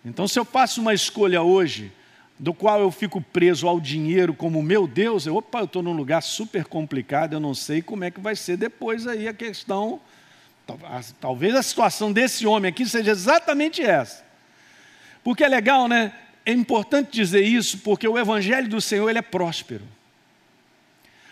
[0.06, 1.92] Então, se eu faço uma escolha hoje,
[2.42, 5.94] do qual eu fico preso ao dinheiro como meu Deus, eu, opa, eu estou num
[5.94, 10.02] lugar super complicado, eu não sei como é que vai ser depois aí a questão.
[11.20, 14.26] Talvez a situação desse homem aqui seja exatamente essa.
[15.24, 16.14] Porque é legal, né?
[16.44, 19.86] É importante dizer isso porque o evangelho do Senhor ele é próspero.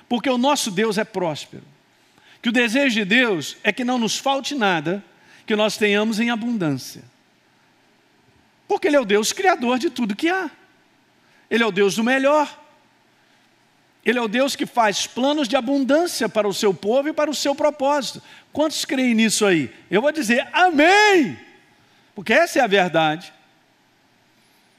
[0.08, 1.64] Porque o nosso Deus é próspero.
[2.40, 5.04] Que o desejo de Deus é que não nos falte nada,
[5.48, 7.02] que nós tenhamos em abundância.
[8.68, 10.52] Porque ele é o Deus criador de tudo que há.
[11.50, 12.48] Ele é o Deus do melhor.
[14.06, 17.30] Ele é o Deus que faz planos de abundância para o seu povo e para
[17.30, 18.22] o seu propósito.
[18.52, 19.74] Quantos creem nisso aí?
[19.92, 21.38] Eu vou dizer amém,
[22.16, 23.34] porque essa é a verdade.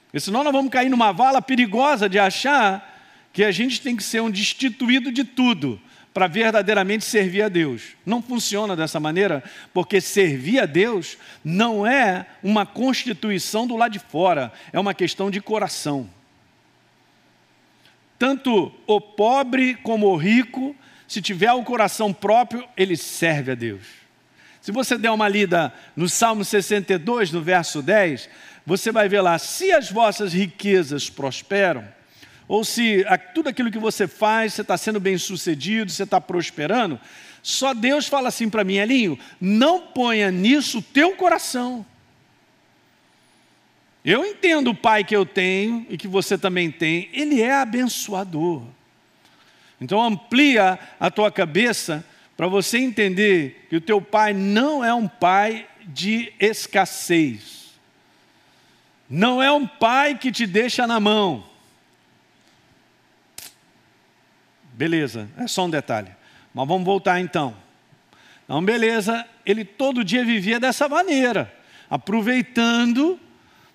[0.06, 2.86] Porque senão nós vamos cair numa vala perigosa de achar
[3.32, 5.80] que a gente tem que ser um destituído de tudo
[6.12, 7.94] para verdadeiramente servir a Deus.
[8.04, 14.00] Não funciona dessa maneira, porque servir a Deus não é uma constituição do lado de
[14.00, 16.10] fora, é uma questão de coração.
[18.20, 20.76] Tanto o pobre como o rico,
[21.08, 23.80] se tiver o coração próprio, ele serve a Deus.
[24.60, 28.28] Se você der uma lida no Salmo 62, no verso 10,
[28.66, 31.82] você vai ver lá: se as vossas riquezas prosperam,
[32.46, 33.02] ou se
[33.32, 37.00] tudo aquilo que você faz, você está sendo bem sucedido, você está prosperando,
[37.42, 41.86] só Deus fala assim para mim, Elinho: não ponha nisso o teu coração.
[44.04, 48.62] Eu entendo o pai que eu tenho e que você também tem, ele é abençoador.
[49.80, 52.04] Então amplia a tua cabeça
[52.36, 57.70] para você entender que o teu pai não é um pai de escassez.
[59.08, 61.44] Não é um pai que te deixa na mão.
[64.72, 66.10] Beleza, é só um detalhe.
[66.54, 67.54] Mas vamos voltar então.
[68.44, 71.52] Então, beleza, ele todo dia vivia dessa maneira,
[71.88, 73.20] aproveitando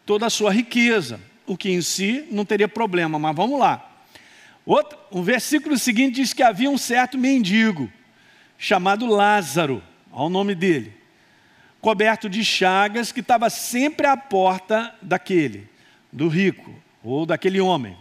[0.06, 3.92] toda a sua riqueza, o que em si não teria problema, mas vamos lá.
[4.66, 7.92] Outro, o versículo seguinte diz que havia um certo mendigo,
[8.58, 10.94] chamado Lázaro, ao nome dele,
[11.82, 15.68] coberto de chagas, que estava sempre à porta daquele,
[16.12, 17.96] do rico, ou daquele homem.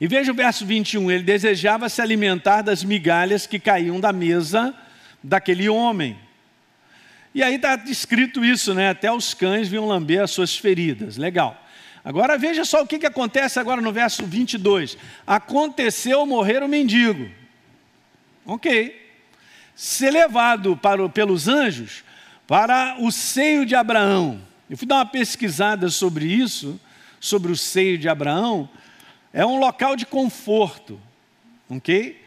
[0.00, 4.74] E veja o verso 21, ele desejava se alimentar das migalhas que caíam da mesa
[5.22, 6.18] daquele homem.
[7.34, 8.90] E aí está escrito isso, né?
[8.90, 11.16] Até os cães vinham lamber as suas feridas.
[11.16, 11.58] Legal.
[12.04, 14.98] Agora veja só o que, que acontece agora no verso 22.
[15.26, 17.30] Aconteceu morrer o mendigo.
[18.44, 19.00] Ok.
[19.74, 22.04] Ser levado para, pelos anjos
[22.46, 24.40] para o seio de Abraão.
[24.68, 26.80] Eu fui dar uma pesquisada sobre isso,
[27.20, 28.68] sobre o seio de Abraão.
[29.32, 31.00] É um local de conforto.
[31.70, 32.20] Ok?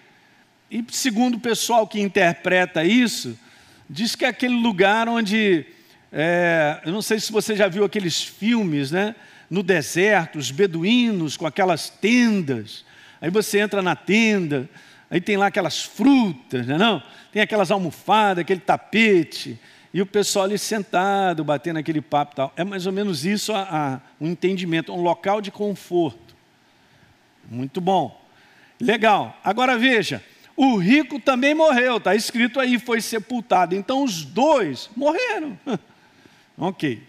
[0.72, 3.38] E segundo o pessoal que interpreta isso,
[3.90, 5.66] diz que é aquele lugar onde,
[6.12, 9.16] é, eu não sei se você já viu aqueles filmes, né?
[9.50, 12.84] No deserto, os beduínos com aquelas tendas.
[13.22, 14.70] Aí você entra na tenda,
[15.10, 17.02] aí tem lá aquelas frutas, né, não?
[17.32, 19.60] Tem aquelas almofadas, aquele tapete,
[19.94, 22.54] e o pessoal ali sentado, batendo aquele papo e tal.
[22.58, 26.36] É mais ou menos isso a, a, um entendimento, um local de conforto.
[27.50, 28.22] Muito bom.
[28.80, 29.40] Legal.
[29.44, 30.22] Agora veja,
[30.56, 33.76] o rico também morreu, está escrito aí, foi sepultado.
[33.76, 35.58] Então os dois morreram.
[36.58, 37.02] ok.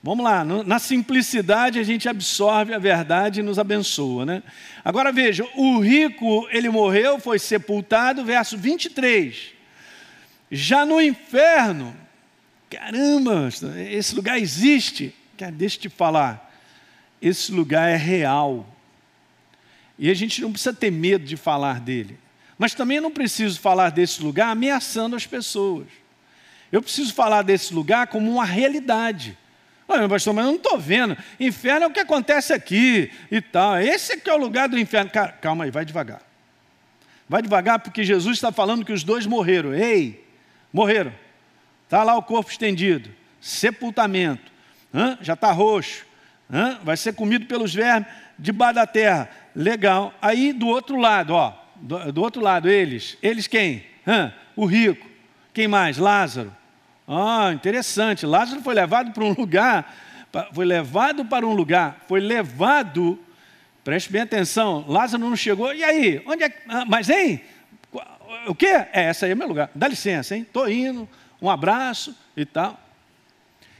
[0.00, 4.42] Vamos lá, na simplicidade a gente absorve a verdade e nos abençoa, né?
[4.84, 9.54] Agora veja, o rico, ele morreu, foi sepultado, verso 23.
[10.52, 11.96] Já no inferno,
[12.70, 13.48] caramba,
[13.90, 15.12] esse lugar existe.
[15.54, 16.54] Deixa eu te falar,
[17.20, 18.66] esse lugar é real.
[19.98, 22.16] E a gente não precisa ter medo de falar dele.
[22.58, 25.86] Mas também não preciso falar desse lugar ameaçando as pessoas.
[26.72, 29.38] Eu preciso falar desse lugar como uma realidade.
[29.86, 31.16] Olha, pastor, mas eu não estou vendo.
[31.38, 33.78] Inferno é o que acontece aqui e tal.
[33.78, 35.08] Esse aqui é o lugar do inferno.
[35.08, 36.20] Cara, calma aí, vai devagar.
[37.28, 39.72] Vai devagar, porque Jesus está falando que os dois morreram.
[39.72, 40.26] Ei,
[40.72, 41.12] morreram.
[41.84, 43.08] Está lá o corpo estendido.
[43.40, 44.50] Sepultamento.
[44.92, 45.16] Hã?
[45.22, 46.04] Já está roxo.
[46.52, 46.80] Hã?
[46.82, 49.30] Vai ser comido pelos vermes debaixo da terra.
[49.54, 50.12] Legal.
[50.20, 53.16] Aí do outro lado, ó do, do outro lado, eles.
[53.22, 53.84] Eles quem?
[54.06, 54.32] Hã?
[54.56, 55.06] O rico.
[55.52, 55.98] Quem mais?
[55.98, 56.54] Lázaro.
[57.06, 58.26] Ah, interessante.
[58.26, 59.94] Lázaro foi levado para um lugar,
[60.52, 63.18] foi levado para um lugar, foi levado,
[63.82, 66.22] preste bem atenção, Lázaro não chegou, e aí?
[66.26, 67.40] Onde é ah, Mas, hein?
[68.46, 68.66] O quê?
[68.92, 69.70] É, essa aí é meu lugar.
[69.74, 70.42] Dá licença, hein?
[70.42, 71.08] Estou indo,
[71.40, 72.78] um abraço e tal.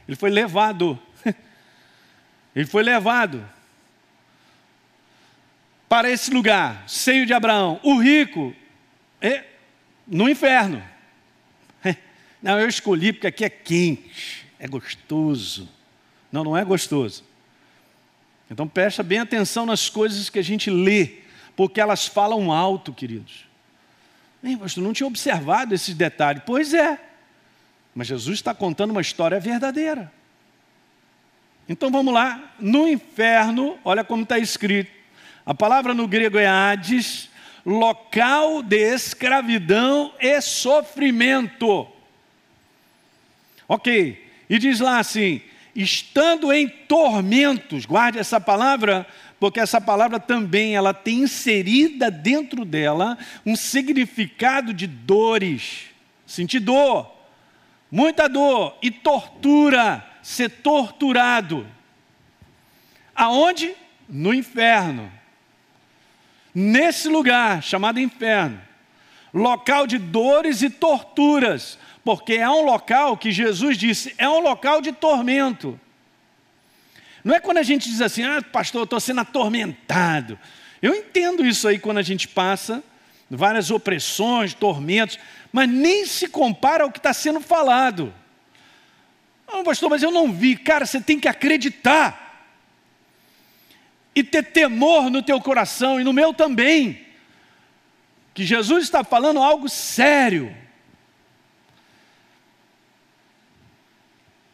[0.07, 0.99] Ele foi levado.
[2.55, 3.47] Ele foi levado
[5.89, 7.79] para esse lugar, seio de Abraão.
[7.83, 8.55] O rico,
[9.19, 9.43] é
[10.05, 10.83] no inferno.
[12.41, 15.67] Não, eu escolhi porque aqui é quente, é gostoso.
[16.31, 17.23] Não, não é gostoso.
[18.51, 21.17] Então presta bem atenção nas coisas que a gente lê,
[21.55, 23.45] porque elas falam alto, queridos.
[24.43, 26.43] Ei, pastor, não tinha observado esses detalhes.
[26.45, 26.99] Pois é,
[27.95, 30.11] mas Jesus está contando uma história verdadeira.
[31.67, 34.98] Então vamos lá, no inferno, olha como está escrito:
[35.49, 37.27] a palavra no grego é Hades,
[37.65, 41.87] local de escravidão e sofrimento.
[43.67, 45.41] Ok, e diz lá assim:
[45.75, 49.07] estando em tormentos, guarde essa palavra,
[49.39, 55.85] porque essa palavra também ela tem inserida dentro dela um significado de dores,
[56.27, 57.11] sentir dor,
[57.89, 61.65] muita dor e tortura, ser torturado.
[63.15, 63.73] Aonde?
[64.07, 65.17] No inferno
[66.53, 68.59] nesse lugar chamado inferno,
[69.33, 74.81] local de dores e torturas, porque é um local que Jesus disse, é um local
[74.81, 75.79] de tormento.
[77.23, 80.39] Não é quando a gente diz assim, ah, pastor, eu estou sendo atormentado.
[80.81, 82.81] Eu entendo isso aí quando a gente passa
[83.29, 85.19] várias opressões, tormentos,
[85.51, 88.13] mas nem se compara ao que está sendo falado.
[89.47, 90.55] Ah, pastor, mas eu não vi.
[90.55, 92.28] Cara, você tem que acreditar.
[94.15, 97.05] E ter temor no teu coração e no meu também.
[98.33, 100.55] Que Jesus está falando algo sério.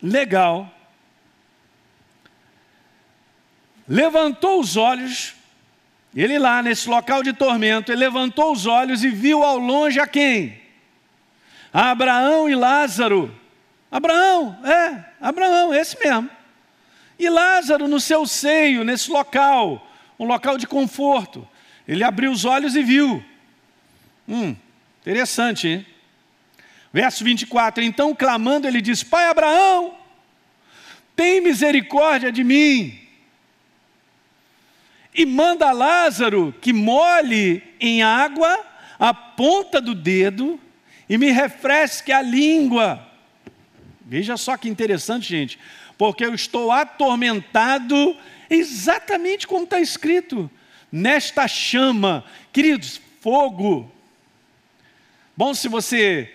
[0.01, 0.71] Legal.
[3.87, 5.35] Levantou os olhos
[6.15, 10.07] ele lá nesse local de tormento, ele levantou os olhos e viu ao longe a
[10.07, 10.61] quem?
[11.73, 13.35] A Abraão e Lázaro.
[13.91, 16.29] Abraão, é, Abraão, esse mesmo.
[17.17, 19.87] E Lázaro no seu seio, nesse local,
[20.19, 21.47] um local de conforto.
[21.87, 23.23] Ele abriu os olhos e viu.
[24.27, 24.55] Hum,
[25.01, 25.85] interessante, hein?
[26.91, 29.95] Verso 24: Então clamando, ele diz: Pai Abraão,
[31.15, 33.05] tem misericórdia de mim
[35.15, 38.59] e manda Lázaro que molhe em água
[38.99, 40.59] a ponta do dedo
[41.07, 43.01] e me refresque a língua.
[44.01, 45.57] Veja só que interessante, gente,
[45.97, 48.15] porque eu estou atormentado
[48.49, 50.49] exatamente como está escrito,
[50.91, 53.91] nesta chama, queridos, fogo.
[55.35, 56.31] Bom, se você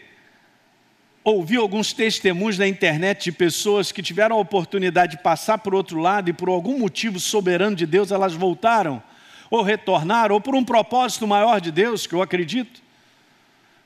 [1.23, 6.01] ouvi alguns testemunhos na internet de pessoas que tiveram a oportunidade de passar por outro
[6.01, 9.03] lado e por algum motivo soberano de Deus elas voltaram,
[9.51, 12.83] ou retornaram, ou por um propósito maior de Deus, que eu acredito,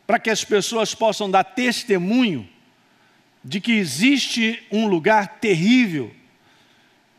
[0.06, 2.48] para que as pessoas possam dar testemunho
[3.44, 6.10] de que existe um lugar terrível,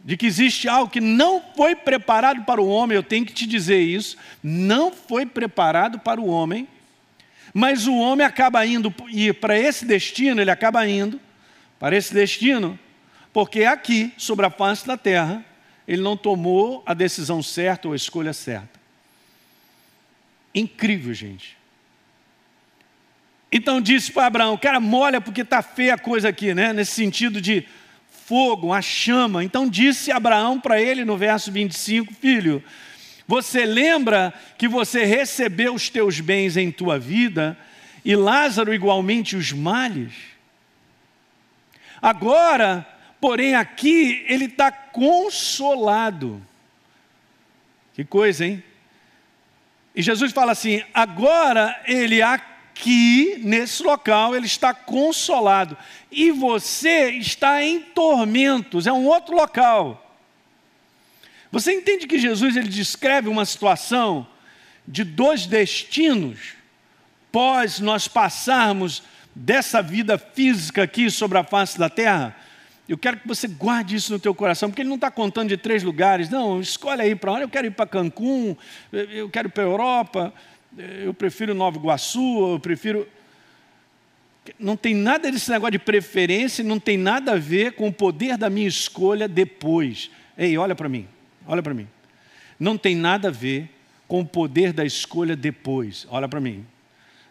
[0.04, 3.46] de que existe algo que não foi preparado para o homem, eu tenho que te
[3.46, 6.68] dizer isso, não foi preparado para o homem
[7.58, 11.22] mas o homem acaba indo e para esse destino, ele acaba indo
[11.80, 12.78] para esse destino,
[13.32, 15.42] porque aqui, sobre a face da terra,
[15.88, 18.78] ele não tomou a decisão certa ou a escolha certa.
[20.54, 21.58] Incrível, gente.
[23.52, 26.74] Então disse para Abraão, cara, molha porque está feia a coisa aqui, né?
[26.74, 27.66] Nesse sentido de
[28.26, 29.44] fogo, a chama.
[29.44, 32.64] Então disse Abraão para ele no verso 25, filho,
[33.28, 37.58] você lembra que você recebeu os teus bens em tua vida
[38.04, 40.14] e Lázaro igualmente os males?
[42.02, 42.86] Agora,
[43.20, 46.42] porém, aqui ele está consolado.
[47.94, 48.64] Que coisa, hein?
[49.96, 52.22] E Jesus fala assim: agora ele
[52.76, 55.78] aqui, nesse local, ele está consolado.
[56.12, 60.02] E você está em tormentos, é um outro local.
[61.52, 64.28] Você entende que Jesus ele descreve uma situação
[64.86, 66.54] de dois destinos
[67.32, 69.02] pós nós passarmos
[69.34, 72.36] dessa vida física aqui sobre a face da terra?
[72.88, 75.58] Eu quero que você guarde isso no teu coração, porque ele não está contando de
[75.58, 76.30] três lugares.
[76.30, 77.44] Não, escolhe aí para onde.
[77.44, 78.56] Eu quero ir para Cancún,
[78.92, 80.34] eu quero ir para a Europa,
[80.78, 83.08] eu prefiro Nova Iguaçu, eu prefiro.
[84.60, 88.38] Não tem nada desse negócio de preferência, não tem nada a ver com o poder
[88.38, 90.12] da minha escolha depois.
[90.38, 91.08] Ei, olha para mim.
[91.48, 91.88] Olha para mim.
[92.60, 93.70] Não tem nada a ver
[94.08, 96.06] com o poder da escolha depois.
[96.10, 96.66] Olha para mim.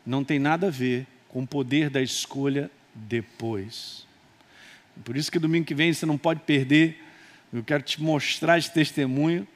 [0.04, 4.06] Não tem nada a ver com o poder da escolha depois.
[5.04, 7.02] Por isso que domingo que vem você não pode perder.
[7.52, 9.46] Eu quero te mostrar esse testemunho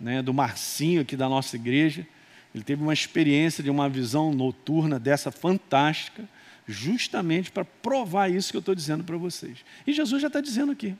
[0.00, 2.06] né, do Marcinho aqui da nossa igreja.
[2.54, 6.28] Ele teve uma experiência de uma visão noturna dessa fantástica,
[6.66, 9.58] justamente para provar isso que eu estou dizendo para vocês.
[9.86, 10.94] E Jesus já está dizendo aqui.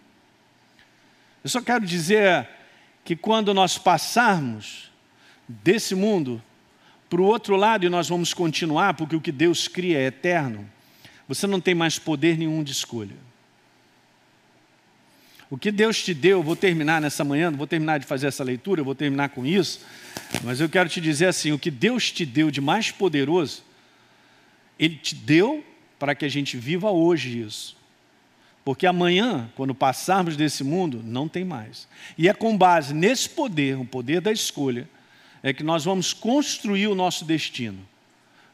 [1.43, 2.49] Eu só quero dizer
[3.05, 4.91] que quando nós passarmos
[5.47, 6.43] desse mundo
[7.09, 10.69] para o outro lado e nós vamos continuar, porque o que Deus cria é eterno,
[11.29, 13.17] você não tem mais poder nenhum de escolha.
[15.51, 18.83] O que Deus te deu, vou terminar nessa manhã, vou terminar de fazer essa leitura,
[18.83, 19.81] vou terminar com isso,
[20.43, 23.63] mas eu quero te dizer assim: o que Deus te deu de mais poderoso,
[24.79, 25.65] Ele te deu
[25.99, 27.77] para que a gente viva hoje isso.
[28.65, 31.87] Porque amanhã, quando passarmos desse mundo, não tem mais.
[32.17, 34.89] E é com base nesse poder, o poder da escolha,
[35.43, 37.87] é que nós vamos construir o nosso destino.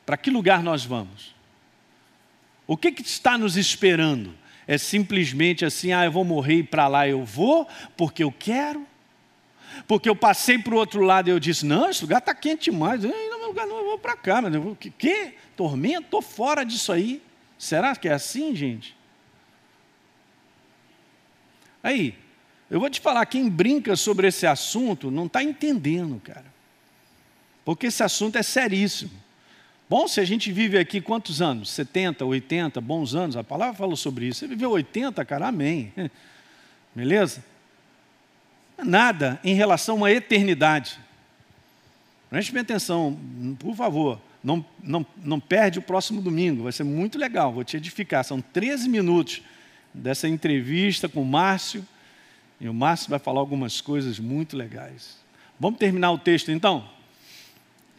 [0.04, 1.32] Para que lugar nós vamos?
[2.66, 4.34] O que, que está nos esperando?
[4.70, 7.66] É simplesmente assim, ah, eu vou morrer e para lá eu vou,
[7.96, 8.86] porque eu quero?
[9.88, 12.70] Porque eu passei para o outro lado e eu disse, não, esse lugar está quente
[12.70, 15.34] demais, eu, não, lugar não, eu vou para cá, mas eu vou, que, que?
[15.56, 16.02] Tormento?
[16.02, 17.20] Estou fora disso aí.
[17.58, 18.96] Será que é assim, gente?
[21.82, 22.14] Aí,
[22.70, 26.46] eu vou te falar, quem brinca sobre esse assunto não está entendendo, cara.
[27.64, 29.10] Porque esse assunto é seríssimo.
[29.90, 31.68] Bom, se a gente vive aqui quantos anos?
[31.70, 34.38] 70, 80, bons anos, a palavra falou sobre isso.
[34.38, 35.92] Você viveu 80, cara, amém.
[36.94, 37.44] Beleza?
[38.84, 40.96] Nada em relação uma eternidade.
[42.30, 43.18] Preste bem atenção,
[43.58, 44.20] por favor.
[44.44, 48.22] Não, não, não perde o próximo domingo, vai ser muito legal, vou te edificar.
[48.22, 49.42] São 13 minutos
[49.92, 51.84] dessa entrevista com o Márcio,
[52.60, 55.18] e o Márcio vai falar algumas coisas muito legais.
[55.58, 56.88] Vamos terminar o texto então?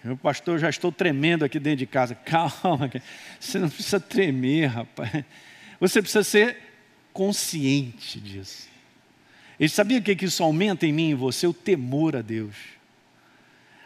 [0.04, 2.16] Eu, pastor, já estou tremendo aqui dentro de casa.
[2.26, 2.92] Calma,
[3.40, 5.24] você não precisa tremer, rapaz.
[5.80, 6.58] Você precisa ser
[7.14, 8.70] consciente disso.
[9.60, 11.46] Ele sabia o que isso aumenta em mim e em você?
[11.46, 12.56] O temor a Deus.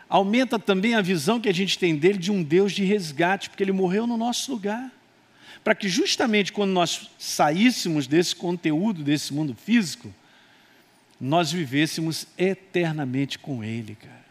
[0.07, 3.63] Aumenta também a visão que a gente tem dele de um Deus de resgate, porque
[3.63, 4.91] ele morreu no nosso lugar.
[5.63, 10.13] Para que justamente quando nós saíssemos desse conteúdo, desse mundo físico,
[11.19, 14.24] nós vivêssemos eternamente com ele, cara.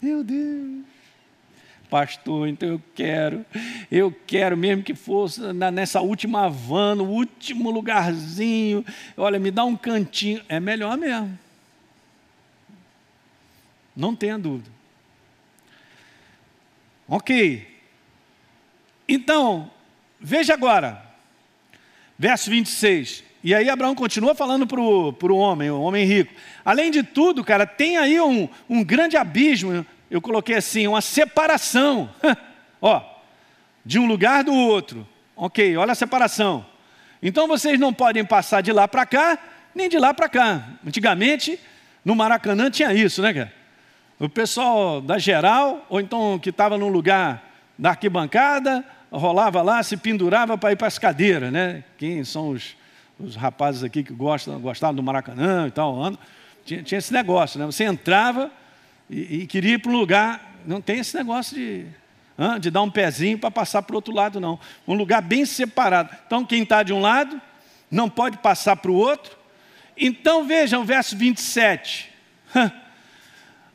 [0.00, 0.84] Meu Deus.
[1.90, 3.46] Pastor, então eu quero,
[3.90, 5.40] eu quero mesmo que fosse
[5.72, 8.84] nessa última van, no último lugarzinho.
[9.16, 10.42] Olha, me dá um cantinho.
[10.48, 11.38] É melhor mesmo.
[13.96, 14.70] Não tenha dúvida.
[17.08, 17.66] Ok.
[19.08, 19.70] Então,
[20.20, 21.02] veja agora,
[22.18, 23.24] verso 26.
[23.42, 26.34] E aí Abraão continua falando para o homem, o homem rico.
[26.64, 32.10] Além de tudo, cara, tem aí um, um grande abismo, eu coloquei assim, uma separação.
[32.82, 33.00] Ó,
[33.84, 35.06] de um lugar do outro.
[35.36, 36.66] Ok, olha a separação.
[37.22, 39.38] Então vocês não podem passar de lá para cá,
[39.74, 40.64] nem de lá para cá.
[40.84, 41.58] Antigamente,
[42.04, 43.52] no Maracanã tinha isso, né, cara?
[44.18, 47.44] O pessoal da geral, ou então que estava num lugar
[47.78, 51.84] da arquibancada, rolava lá, se pendurava para ir para as cadeiras, né?
[51.96, 52.76] Quem são os
[53.18, 56.12] os rapazes aqui que gostam, gostavam do Maracanã e tal,
[56.64, 57.66] tinha, tinha esse negócio, né?
[57.66, 58.50] Você entrava
[59.10, 61.86] e, e queria ir para um lugar, não tem esse negócio de,
[62.60, 64.60] de dar um pezinho para passar para o outro lado, não.
[64.86, 66.14] Um lugar bem separado.
[66.26, 67.40] Então, quem está de um lado
[67.90, 69.36] não pode passar para o outro.
[69.96, 72.12] Então, vejam verso 27.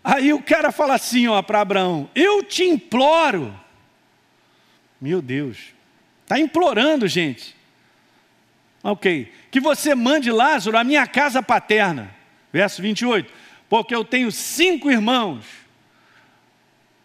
[0.03, 3.57] Aí o cara fala assim para Abraão: Eu te imploro.
[5.01, 5.73] Meu Deus,
[6.23, 7.55] está implorando, gente.
[8.83, 9.31] Ok.
[9.49, 12.13] Que você mande Lázaro à minha casa paterna.
[12.51, 13.31] Verso 28.
[13.69, 15.45] Porque eu tenho cinco irmãos.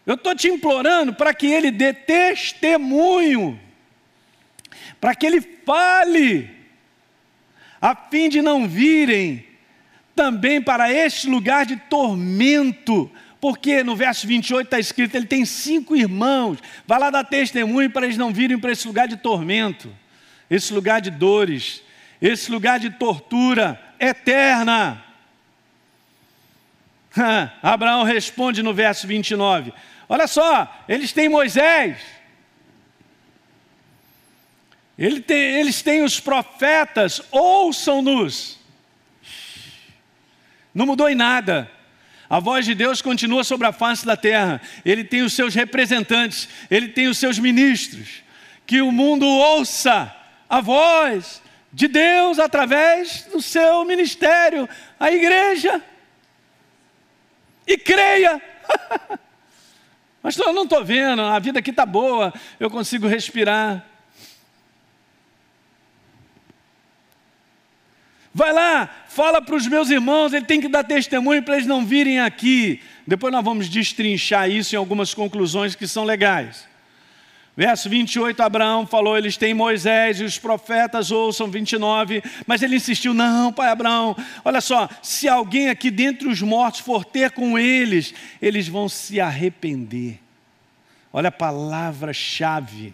[0.05, 3.59] Eu estou te implorando para que ele dê testemunho,
[4.99, 6.49] para que ele fale,
[7.79, 9.45] a fim de não virem
[10.15, 13.09] também para este lugar de tormento,
[13.39, 16.57] porque no verso 28 está escrito: ele tem cinco irmãos,
[16.87, 19.95] vai lá dar testemunho para eles não virem para esse lugar de tormento
[20.49, 21.83] esse lugar de dores,
[22.21, 25.03] esse lugar de tortura eterna.
[27.61, 29.73] Abraão responde no verso 29.
[30.07, 31.97] Olha só, eles têm Moisés,
[34.97, 38.57] eles têm, eles têm os profetas, ouçam-nos.
[40.73, 41.69] Não mudou em nada.
[42.29, 44.61] A voz de Deus continua sobre a face da terra.
[44.85, 48.21] Ele tem os seus representantes, ele tem os seus ministros.
[48.67, 50.15] Que o mundo ouça
[50.49, 51.41] a voz
[51.71, 54.67] de Deus através do seu ministério,
[54.99, 55.81] a igreja.
[57.67, 58.41] E creia.
[60.23, 63.85] Mas eu não estou vendo, a vida aqui está boa, eu consigo respirar.
[68.33, 71.85] Vai lá, fala para os meus irmãos, ele tem que dar testemunho para eles não
[71.85, 72.81] virem aqui.
[73.07, 76.67] Depois nós vamos destrinchar isso em algumas conclusões que são legais.
[77.59, 81.51] Verso 28, Abraão falou: eles têm Moisés e os profetas ouçam.
[81.51, 86.79] 29, mas ele insistiu: não, pai Abraão, olha só, se alguém aqui dentre os mortos
[86.79, 90.21] for ter com eles, eles vão se arrepender.
[91.11, 92.93] Olha a palavra-chave,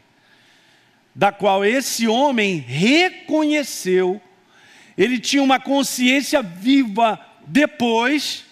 [1.14, 4.20] da qual esse homem reconheceu,
[4.98, 8.44] ele tinha uma consciência viva depois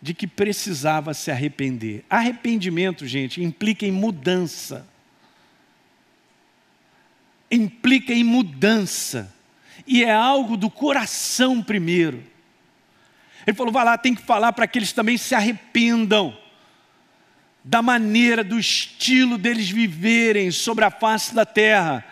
[0.00, 2.04] de que precisava se arrepender.
[2.08, 4.86] Arrependimento, gente, implica em mudança
[7.50, 9.34] implica em mudança,
[9.86, 12.22] e é algo do coração primeiro.
[13.46, 16.36] Ele falou: vai lá, tem que falar para que eles também se arrependam
[17.62, 22.04] da maneira, do estilo deles viverem sobre a face da terra,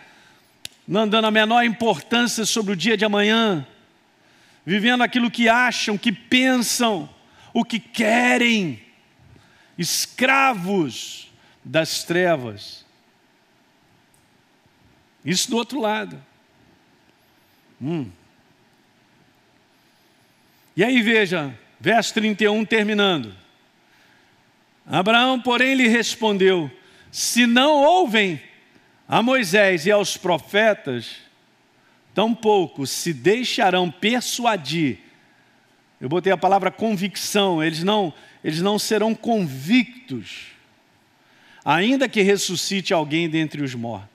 [0.87, 3.65] não dando a menor importância sobre o dia de amanhã,
[4.65, 7.09] vivendo aquilo que acham, que pensam,
[7.53, 8.81] o que querem,
[9.77, 11.31] escravos
[11.63, 12.84] das trevas.
[15.25, 16.23] Isso do outro lado.
[17.81, 18.09] Hum.
[20.77, 23.33] E aí veja, verso 31 terminando.
[24.85, 26.69] Abraão, porém, lhe respondeu:
[27.11, 28.39] Se não ouvem
[29.07, 31.17] a Moisés e aos profetas,
[32.13, 34.99] tampouco se deixarão persuadir.
[35.99, 38.13] Eu botei a palavra convicção, eles não,
[38.43, 40.47] eles não serão convictos,
[41.63, 44.14] ainda que ressuscite alguém dentre os mortos.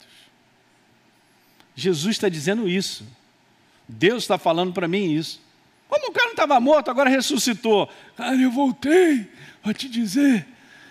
[1.81, 3.05] Jesus está dizendo isso.
[3.89, 5.41] Deus está falando para mim isso.
[5.89, 7.89] Como o cara não estava morto, agora ressuscitou.
[8.17, 9.29] Cara, eu voltei
[9.65, 10.47] a te dizer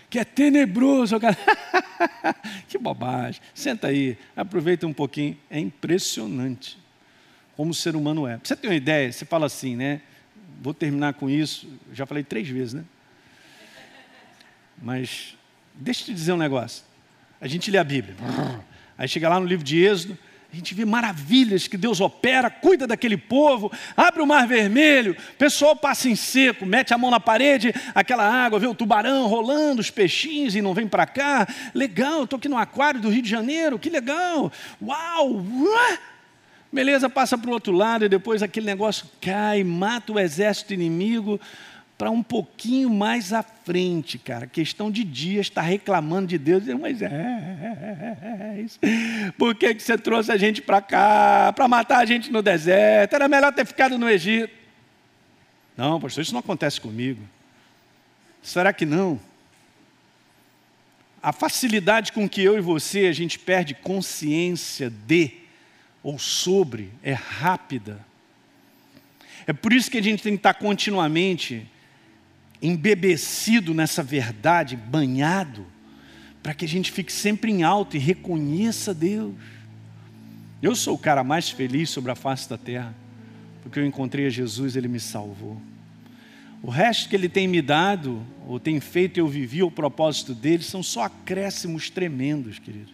[0.09, 1.15] que é tenebroso.
[2.67, 3.41] que bobagem.
[3.53, 5.37] Senta aí, aproveita um pouquinho.
[5.49, 6.77] É impressionante
[7.55, 8.39] como o ser humano é.
[8.43, 9.11] Você tem uma ideia?
[9.11, 10.01] Você fala assim, né?
[10.61, 11.67] Vou terminar com isso.
[11.93, 12.83] Já falei três vezes, né?
[14.81, 15.37] Mas
[15.75, 16.83] deixa eu te dizer um negócio.
[17.39, 18.15] A gente lê a Bíblia.
[18.97, 20.17] Aí chega lá no livro de Êxodo,
[20.51, 25.37] a gente vê maravilhas que Deus opera, cuida daquele povo, abre o mar vermelho, o
[25.37, 29.79] pessoal passa em seco, mete a mão na parede, aquela água, vê o tubarão rolando,
[29.79, 31.47] os peixinhos e não vem para cá.
[31.73, 34.51] Legal, estou aqui no aquário do Rio de Janeiro, que legal.
[34.81, 35.45] Uau!
[36.71, 41.39] Beleza, passa para o outro lado e depois aquele negócio cai, mata o exército inimigo
[41.99, 44.47] para um pouquinho mais à frente, cara.
[44.47, 48.79] Questão de dias, está reclamando de Deus, mas é, é, é isso.
[49.37, 53.15] Por que, que você trouxe a gente para cá, para matar a gente no deserto?
[53.15, 54.53] Era melhor ter ficado no Egito.
[55.75, 57.21] Não, pastor, isso não acontece comigo.
[58.41, 59.19] Será que não?
[61.21, 65.33] A facilidade com que eu e você a gente perde consciência de
[66.01, 67.99] ou sobre é rápida.
[69.45, 71.67] É por isso que a gente tem que estar continuamente
[72.61, 75.65] embebecido nessa verdade, banhado,
[76.43, 79.33] para que a gente fique sempre em alto e reconheça Deus.
[80.61, 82.93] Eu sou o cara mais feliz sobre a face da terra,
[83.63, 85.61] porque eu encontrei a Jesus, ele me salvou.
[86.61, 90.63] O resto que ele tem me dado, ou tem feito eu vivi o propósito dele,
[90.63, 92.91] são só acréscimos tremendos, querido.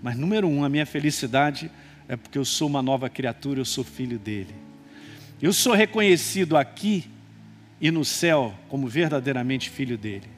[0.00, 1.70] Mas número um, a minha felicidade
[2.08, 4.54] é porque eu sou uma nova criatura, eu sou filho dele.
[5.42, 7.10] Eu sou reconhecido aqui
[7.80, 10.28] e no céu como verdadeiramente filho dele.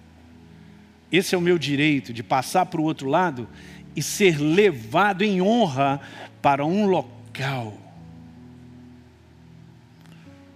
[1.11, 3.49] Esse é o meu direito de passar para o outro lado
[3.95, 6.01] e ser levado em honra
[6.43, 7.79] para um local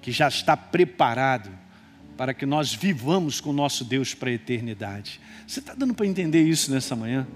[0.03, 1.51] que já está preparado
[2.17, 5.19] para que nós vivamos com o nosso Deus para a eternidade.
[5.47, 7.27] Você está dando para entender isso nessa manhã?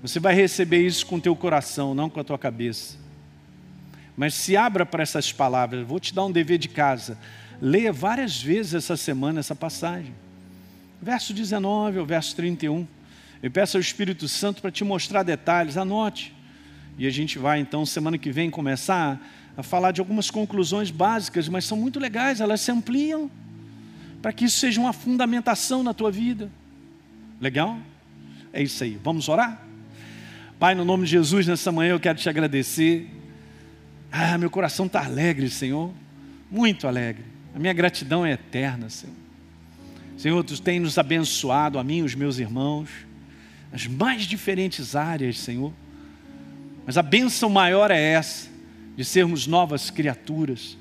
[0.00, 2.96] Você vai receber isso com o teu coração, não com a tua cabeça.
[4.16, 5.84] Mas se abra para essas palavras.
[5.84, 7.18] Vou te dar um dever de casa.
[7.60, 10.14] Leia várias vezes essa semana essa passagem.
[11.00, 12.86] Verso 19 ao verso 31.
[13.42, 16.34] Eu peço ao Espírito Santo para te mostrar detalhes, anote.
[16.98, 19.20] E a gente vai então, semana que vem, começar
[19.56, 23.30] a falar de algumas conclusões básicas, mas são muito legais, elas se ampliam,
[24.22, 26.50] para que isso seja uma fundamentação na tua vida.
[27.40, 27.78] Legal?
[28.52, 28.98] É isso aí.
[29.02, 29.60] Vamos orar?
[30.58, 33.08] Pai, no nome de Jesus, nessa manhã eu quero te agradecer.
[34.10, 35.92] Ah, meu coração está alegre, Senhor,
[36.50, 37.24] muito alegre.
[37.54, 39.14] A minha gratidão é eterna, Senhor.
[40.16, 42.88] Senhor, Tu tens nos abençoado, a mim e os meus irmãos,
[43.70, 45.72] nas mais diferentes áreas, Senhor.
[46.84, 48.48] Mas a bênção maior é essa,
[48.96, 50.76] de sermos novas criaturas.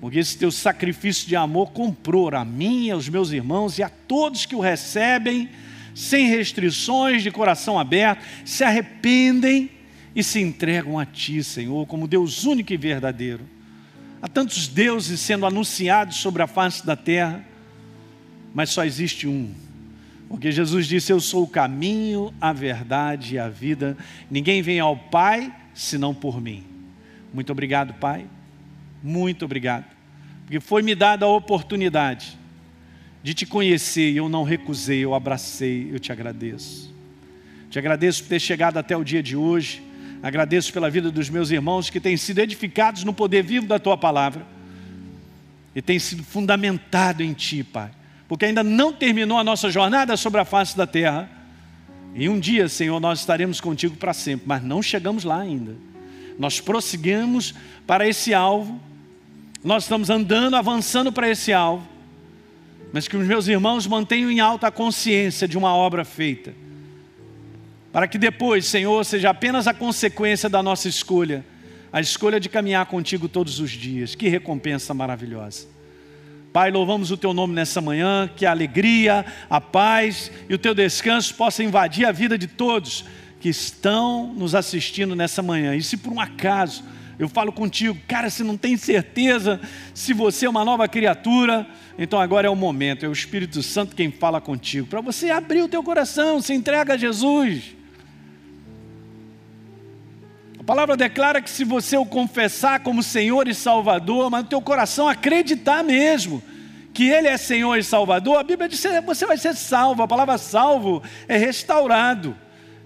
[0.00, 4.46] Porque esse teu sacrifício de amor comprou a mim, aos meus irmãos e a todos
[4.46, 5.48] que o recebem
[5.94, 9.68] sem restrições, de coração aberto, se arrependem
[10.14, 13.44] e se entregam a Ti, Senhor, como Deus único e verdadeiro.
[14.20, 17.44] Há tantos deuses sendo anunciados sobre a face da terra,
[18.52, 19.52] mas só existe um.
[20.28, 23.96] Porque Jesus disse: Eu sou o caminho, a verdade e a vida.
[24.30, 26.64] Ninguém vem ao Pai senão por mim.
[27.32, 28.26] Muito obrigado, Pai.
[29.02, 29.84] Muito obrigado.
[30.44, 32.36] Porque foi me dada a oportunidade
[33.22, 36.94] de te conhecer, e eu não recusei, eu abracei, eu te agradeço.
[37.70, 39.82] Te agradeço por ter chegado até o dia de hoje,
[40.22, 43.96] agradeço pela vida dos meus irmãos que têm sido edificados no poder vivo da tua
[43.96, 44.46] palavra
[45.74, 47.90] e têm sido fundamentado em ti, Pai,
[48.26, 51.28] porque ainda não terminou a nossa jornada sobre a face da terra.
[52.14, 55.76] E um dia, Senhor, nós estaremos contigo para sempre, mas não chegamos lá ainda.
[56.38, 57.54] Nós prosseguimos
[57.86, 58.80] para esse alvo,
[59.62, 61.98] nós estamos andando, avançando para esse alvo
[62.92, 66.54] mas que os meus irmãos mantenham em alta a consciência de uma obra feita,
[67.92, 71.44] para que depois, Senhor, seja apenas a consequência da nossa escolha,
[71.92, 74.14] a escolha de caminhar contigo todos os dias.
[74.14, 75.66] Que recompensa maravilhosa.
[76.52, 80.74] Pai, louvamos o teu nome nessa manhã, que a alegria, a paz e o teu
[80.74, 83.04] descanso possam invadir a vida de todos
[83.40, 85.74] que estão nos assistindo nessa manhã.
[85.76, 86.82] E se por um acaso
[87.18, 89.60] eu falo contigo, cara, se não tem certeza
[89.92, 91.66] se você é uma nova criatura,
[91.98, 95.62] então agora é o momento, é o Espírito Santo quem fala contigo, para você abrir
[95.62, 97.77] o teu coração, se entrega a Jesus.
[100.68, 105.08] Palavra declara que se você o confessar como Senhor e Salvador, mas no teu coração
[105.08, 106.42] acreditar mesmo,
[106.92, 110.02] que Ele é Senhor e Salvador, a Bíblia diz que você vai ser salvo.
[110.02, 112.36] A palavra salvo é restaurado,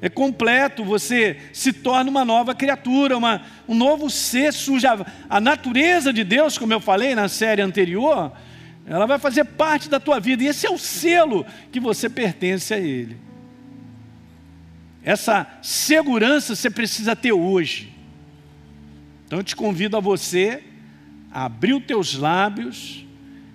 [0.01, 0.85] é completo.
[0.85, 4.87] Você se torna uma nova criatura, uma, um novo ser surge.
[4.87, 8.31] A, a natureza de Deus, como eu falei na série anterior,
[8.87, 12.73] ela vai fazer parte da tua vida, e esse é o selo que você pertence
[12.73, 13.32] a Ele.
[15.05, 17.93] Essa segurança você precisa ter hoje.
[19.27, 20.63] Então eu te convido a você
[21.31, 23.05] a abrir os teus lábios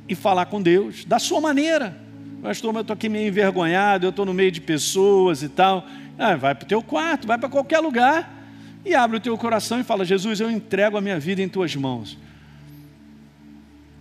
[0.10, 1.98] e falar com Deus, da sua maneira.
[2.42, 5.86] Pastor, eu estou aqui meio envergonhado, eu estou no meio de pessoas e tal.
[6.18, 8.36] Ah, vai para o teu quarto, vai para qualquer lugar
[8.84, 11.76] e abre o teu coração e fala: Jesus, eu entrego a minha vida em tuas
[11.76, 12.18] mãos.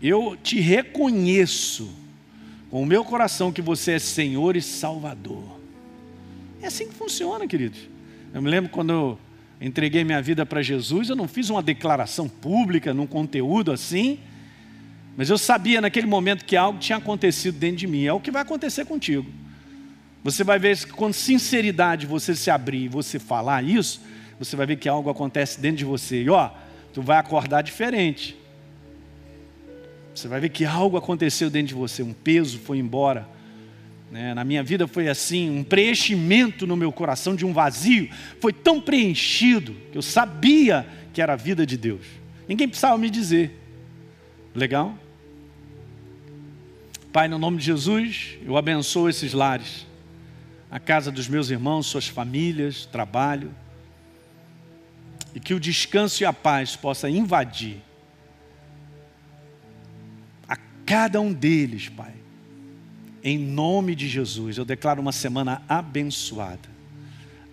[0.01, 1.91] Eu te reconheço
[2.71, 5.56] com o meu coração que você é Senhor e Salvador.
[6.67, 7.79] É assim que funciona, queridos.
[8.35, 9.19] Eu me lembro quando eu
[9.61, 14.19] entreguei minha vida para Jesus, eu não fiz uma declaração pública, num conteúdo assim,
[15.17, 18.05] mas eu sabia naquele momento que algo tinha acontecido dentro de mim.
[18.05, 19.31] É o que vai acontecer contigo.
[20.25, 24.01] Você vai ver que com sinceridade você se abrir e você falar isso,
[24.37, 26.25] você vai ver que algo acontece dentro de você.
[26.25, 26.51] E ó,
[26.93, 28.37] tu vai acordar diferente.
[30.13, 33.36] Você vai ver que algo aconteceu dentro de você, um peso foi embora.
[34.11, 34.35] Né?
[34.35, 38.09] Na minha vida foi assim, um preenchimento no meu coração de um vazio.
[38.41, 42.07] Foi tão preenchido que eu sabia que era a vida de Deus.
[42.49, 43.59] Ninguém precisava me dizer.
[44.55, 44.97] Legal?
[47.13, 49.87] Pai, no nome de Jesus, eu abençoo esses lares,
[50.71, 53.55] a casa dos meus irmãos, suas famílias, trabalho,
[55.35, 57.83] e que o descanso e a paz possa invadir
[60.47, 62.16] a cada um deles, Pai.
[63.29, 66.69] Em nome de Jesus, eu declaro uma semana abençoada.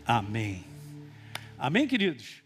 [0.05, 0.63] Amém.
[1.57, 2.43] Amém, queridos?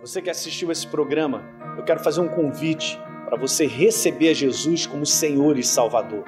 [0.00, 1.44] Você que assistiu esse programa,
[1.76, 6.24] eu quero fazer um convite para você receber a Jesus como Senhor e Salvador.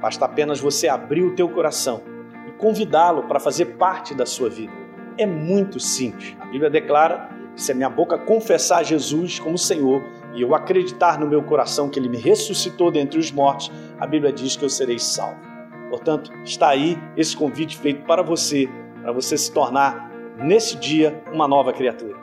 [0.00, 2.00] Basta apenas você abrir o teu coração
[2.46, 4.72] e convidá-lo para fazer parte da sua vida.
[5.18, 6.36] É muito simples.
[6.38, 10.00] A Bíblia declara que se a minha boca confessar Jesus como Senhor
[10.34, 14.32] e eu acreditar no meu coração que Ele me ressuscitou dentre os mortos, a Bíblia
[14.32, 15.40] diz que eu serei salvo.
[15.88, 18.68] Portanto, está aí esse convite feito para você,
[19.02, 22.16] para você se tornar, nesse dia, uma nova criatura.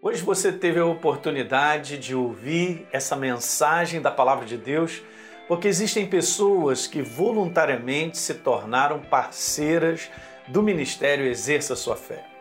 [0.00, 5.02] Hoje você teve a oportunidade de ouvir essa mensagem da palavra de Deus,
[5.46, 10.10] porque existem pessoas que voluntariamente se tornaram parceiras
[10.48, 12.31] do ministério Exerça Sua Fé.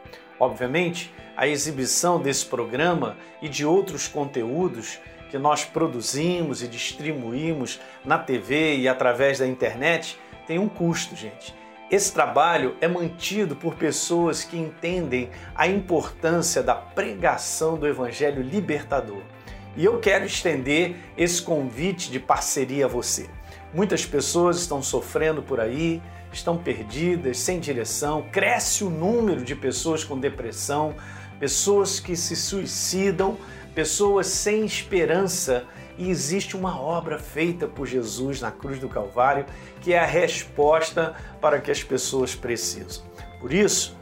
[0.41, 8.17] Obviamente, a exibição desse programa e de outros conteúdos que nós produzimos e distribuímos na
[8.17, 10.17] TV e através da internet
[10.47, 11.53] tem um custo, gente.
[11.91, 19.21] Esse trabalho é mantido por pessoas que entendem a importância da pregação do Evangelho libertador.
[19.77, 23.29] E eu quero estender esse convite de parceria a você.
[23.75, 26.01] Muitas pessoas estão sofrendo por aí,
[26.31, 30.95] estão perdidas, sem direção, cresce o número de pessoas com depressão,
[31.39, 33.37] pessoas que se suicidam,
[33.73, 35.65] pessoas sem esperança
[35.97, 39.45] e existe uma obra feita por Jesus na cruz do Calvário
[39.81, 43.03] que é a resposta para que as pessoas precisam.
[43.39, 43.95] Por isso,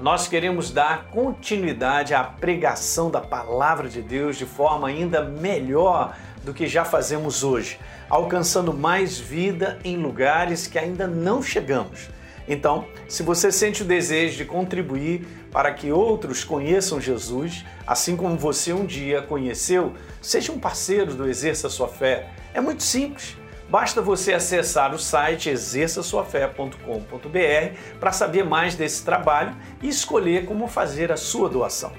[0.00, 6.16] nós queremos dar continuidade à pregação da palavra de Deus de forma ainda melhor
[6.48, 7.78] do que já fazemos hoje,
[8.08, 12.08] alcançando mais vida em lugares que ainda não chegamos.
[12.48, 18.38] Então, se você sente o desejo de contribuir para que outros conheçam Jesus, assim como
[18.38, 19.92] você um dia conheceu,
[20.22, 22.30] seja um parceiro do Exerça Sua Fé.
[22.54, 23.36] É muito simples.
[23.68, 31.12] Basta você acessar o site exerçaçoafé.com.br para saber mais desse trabalho e escolher como fazer
[31.12, 31.92] a sua doação.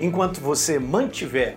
[0.00, 1.56] Enquanto você mantiver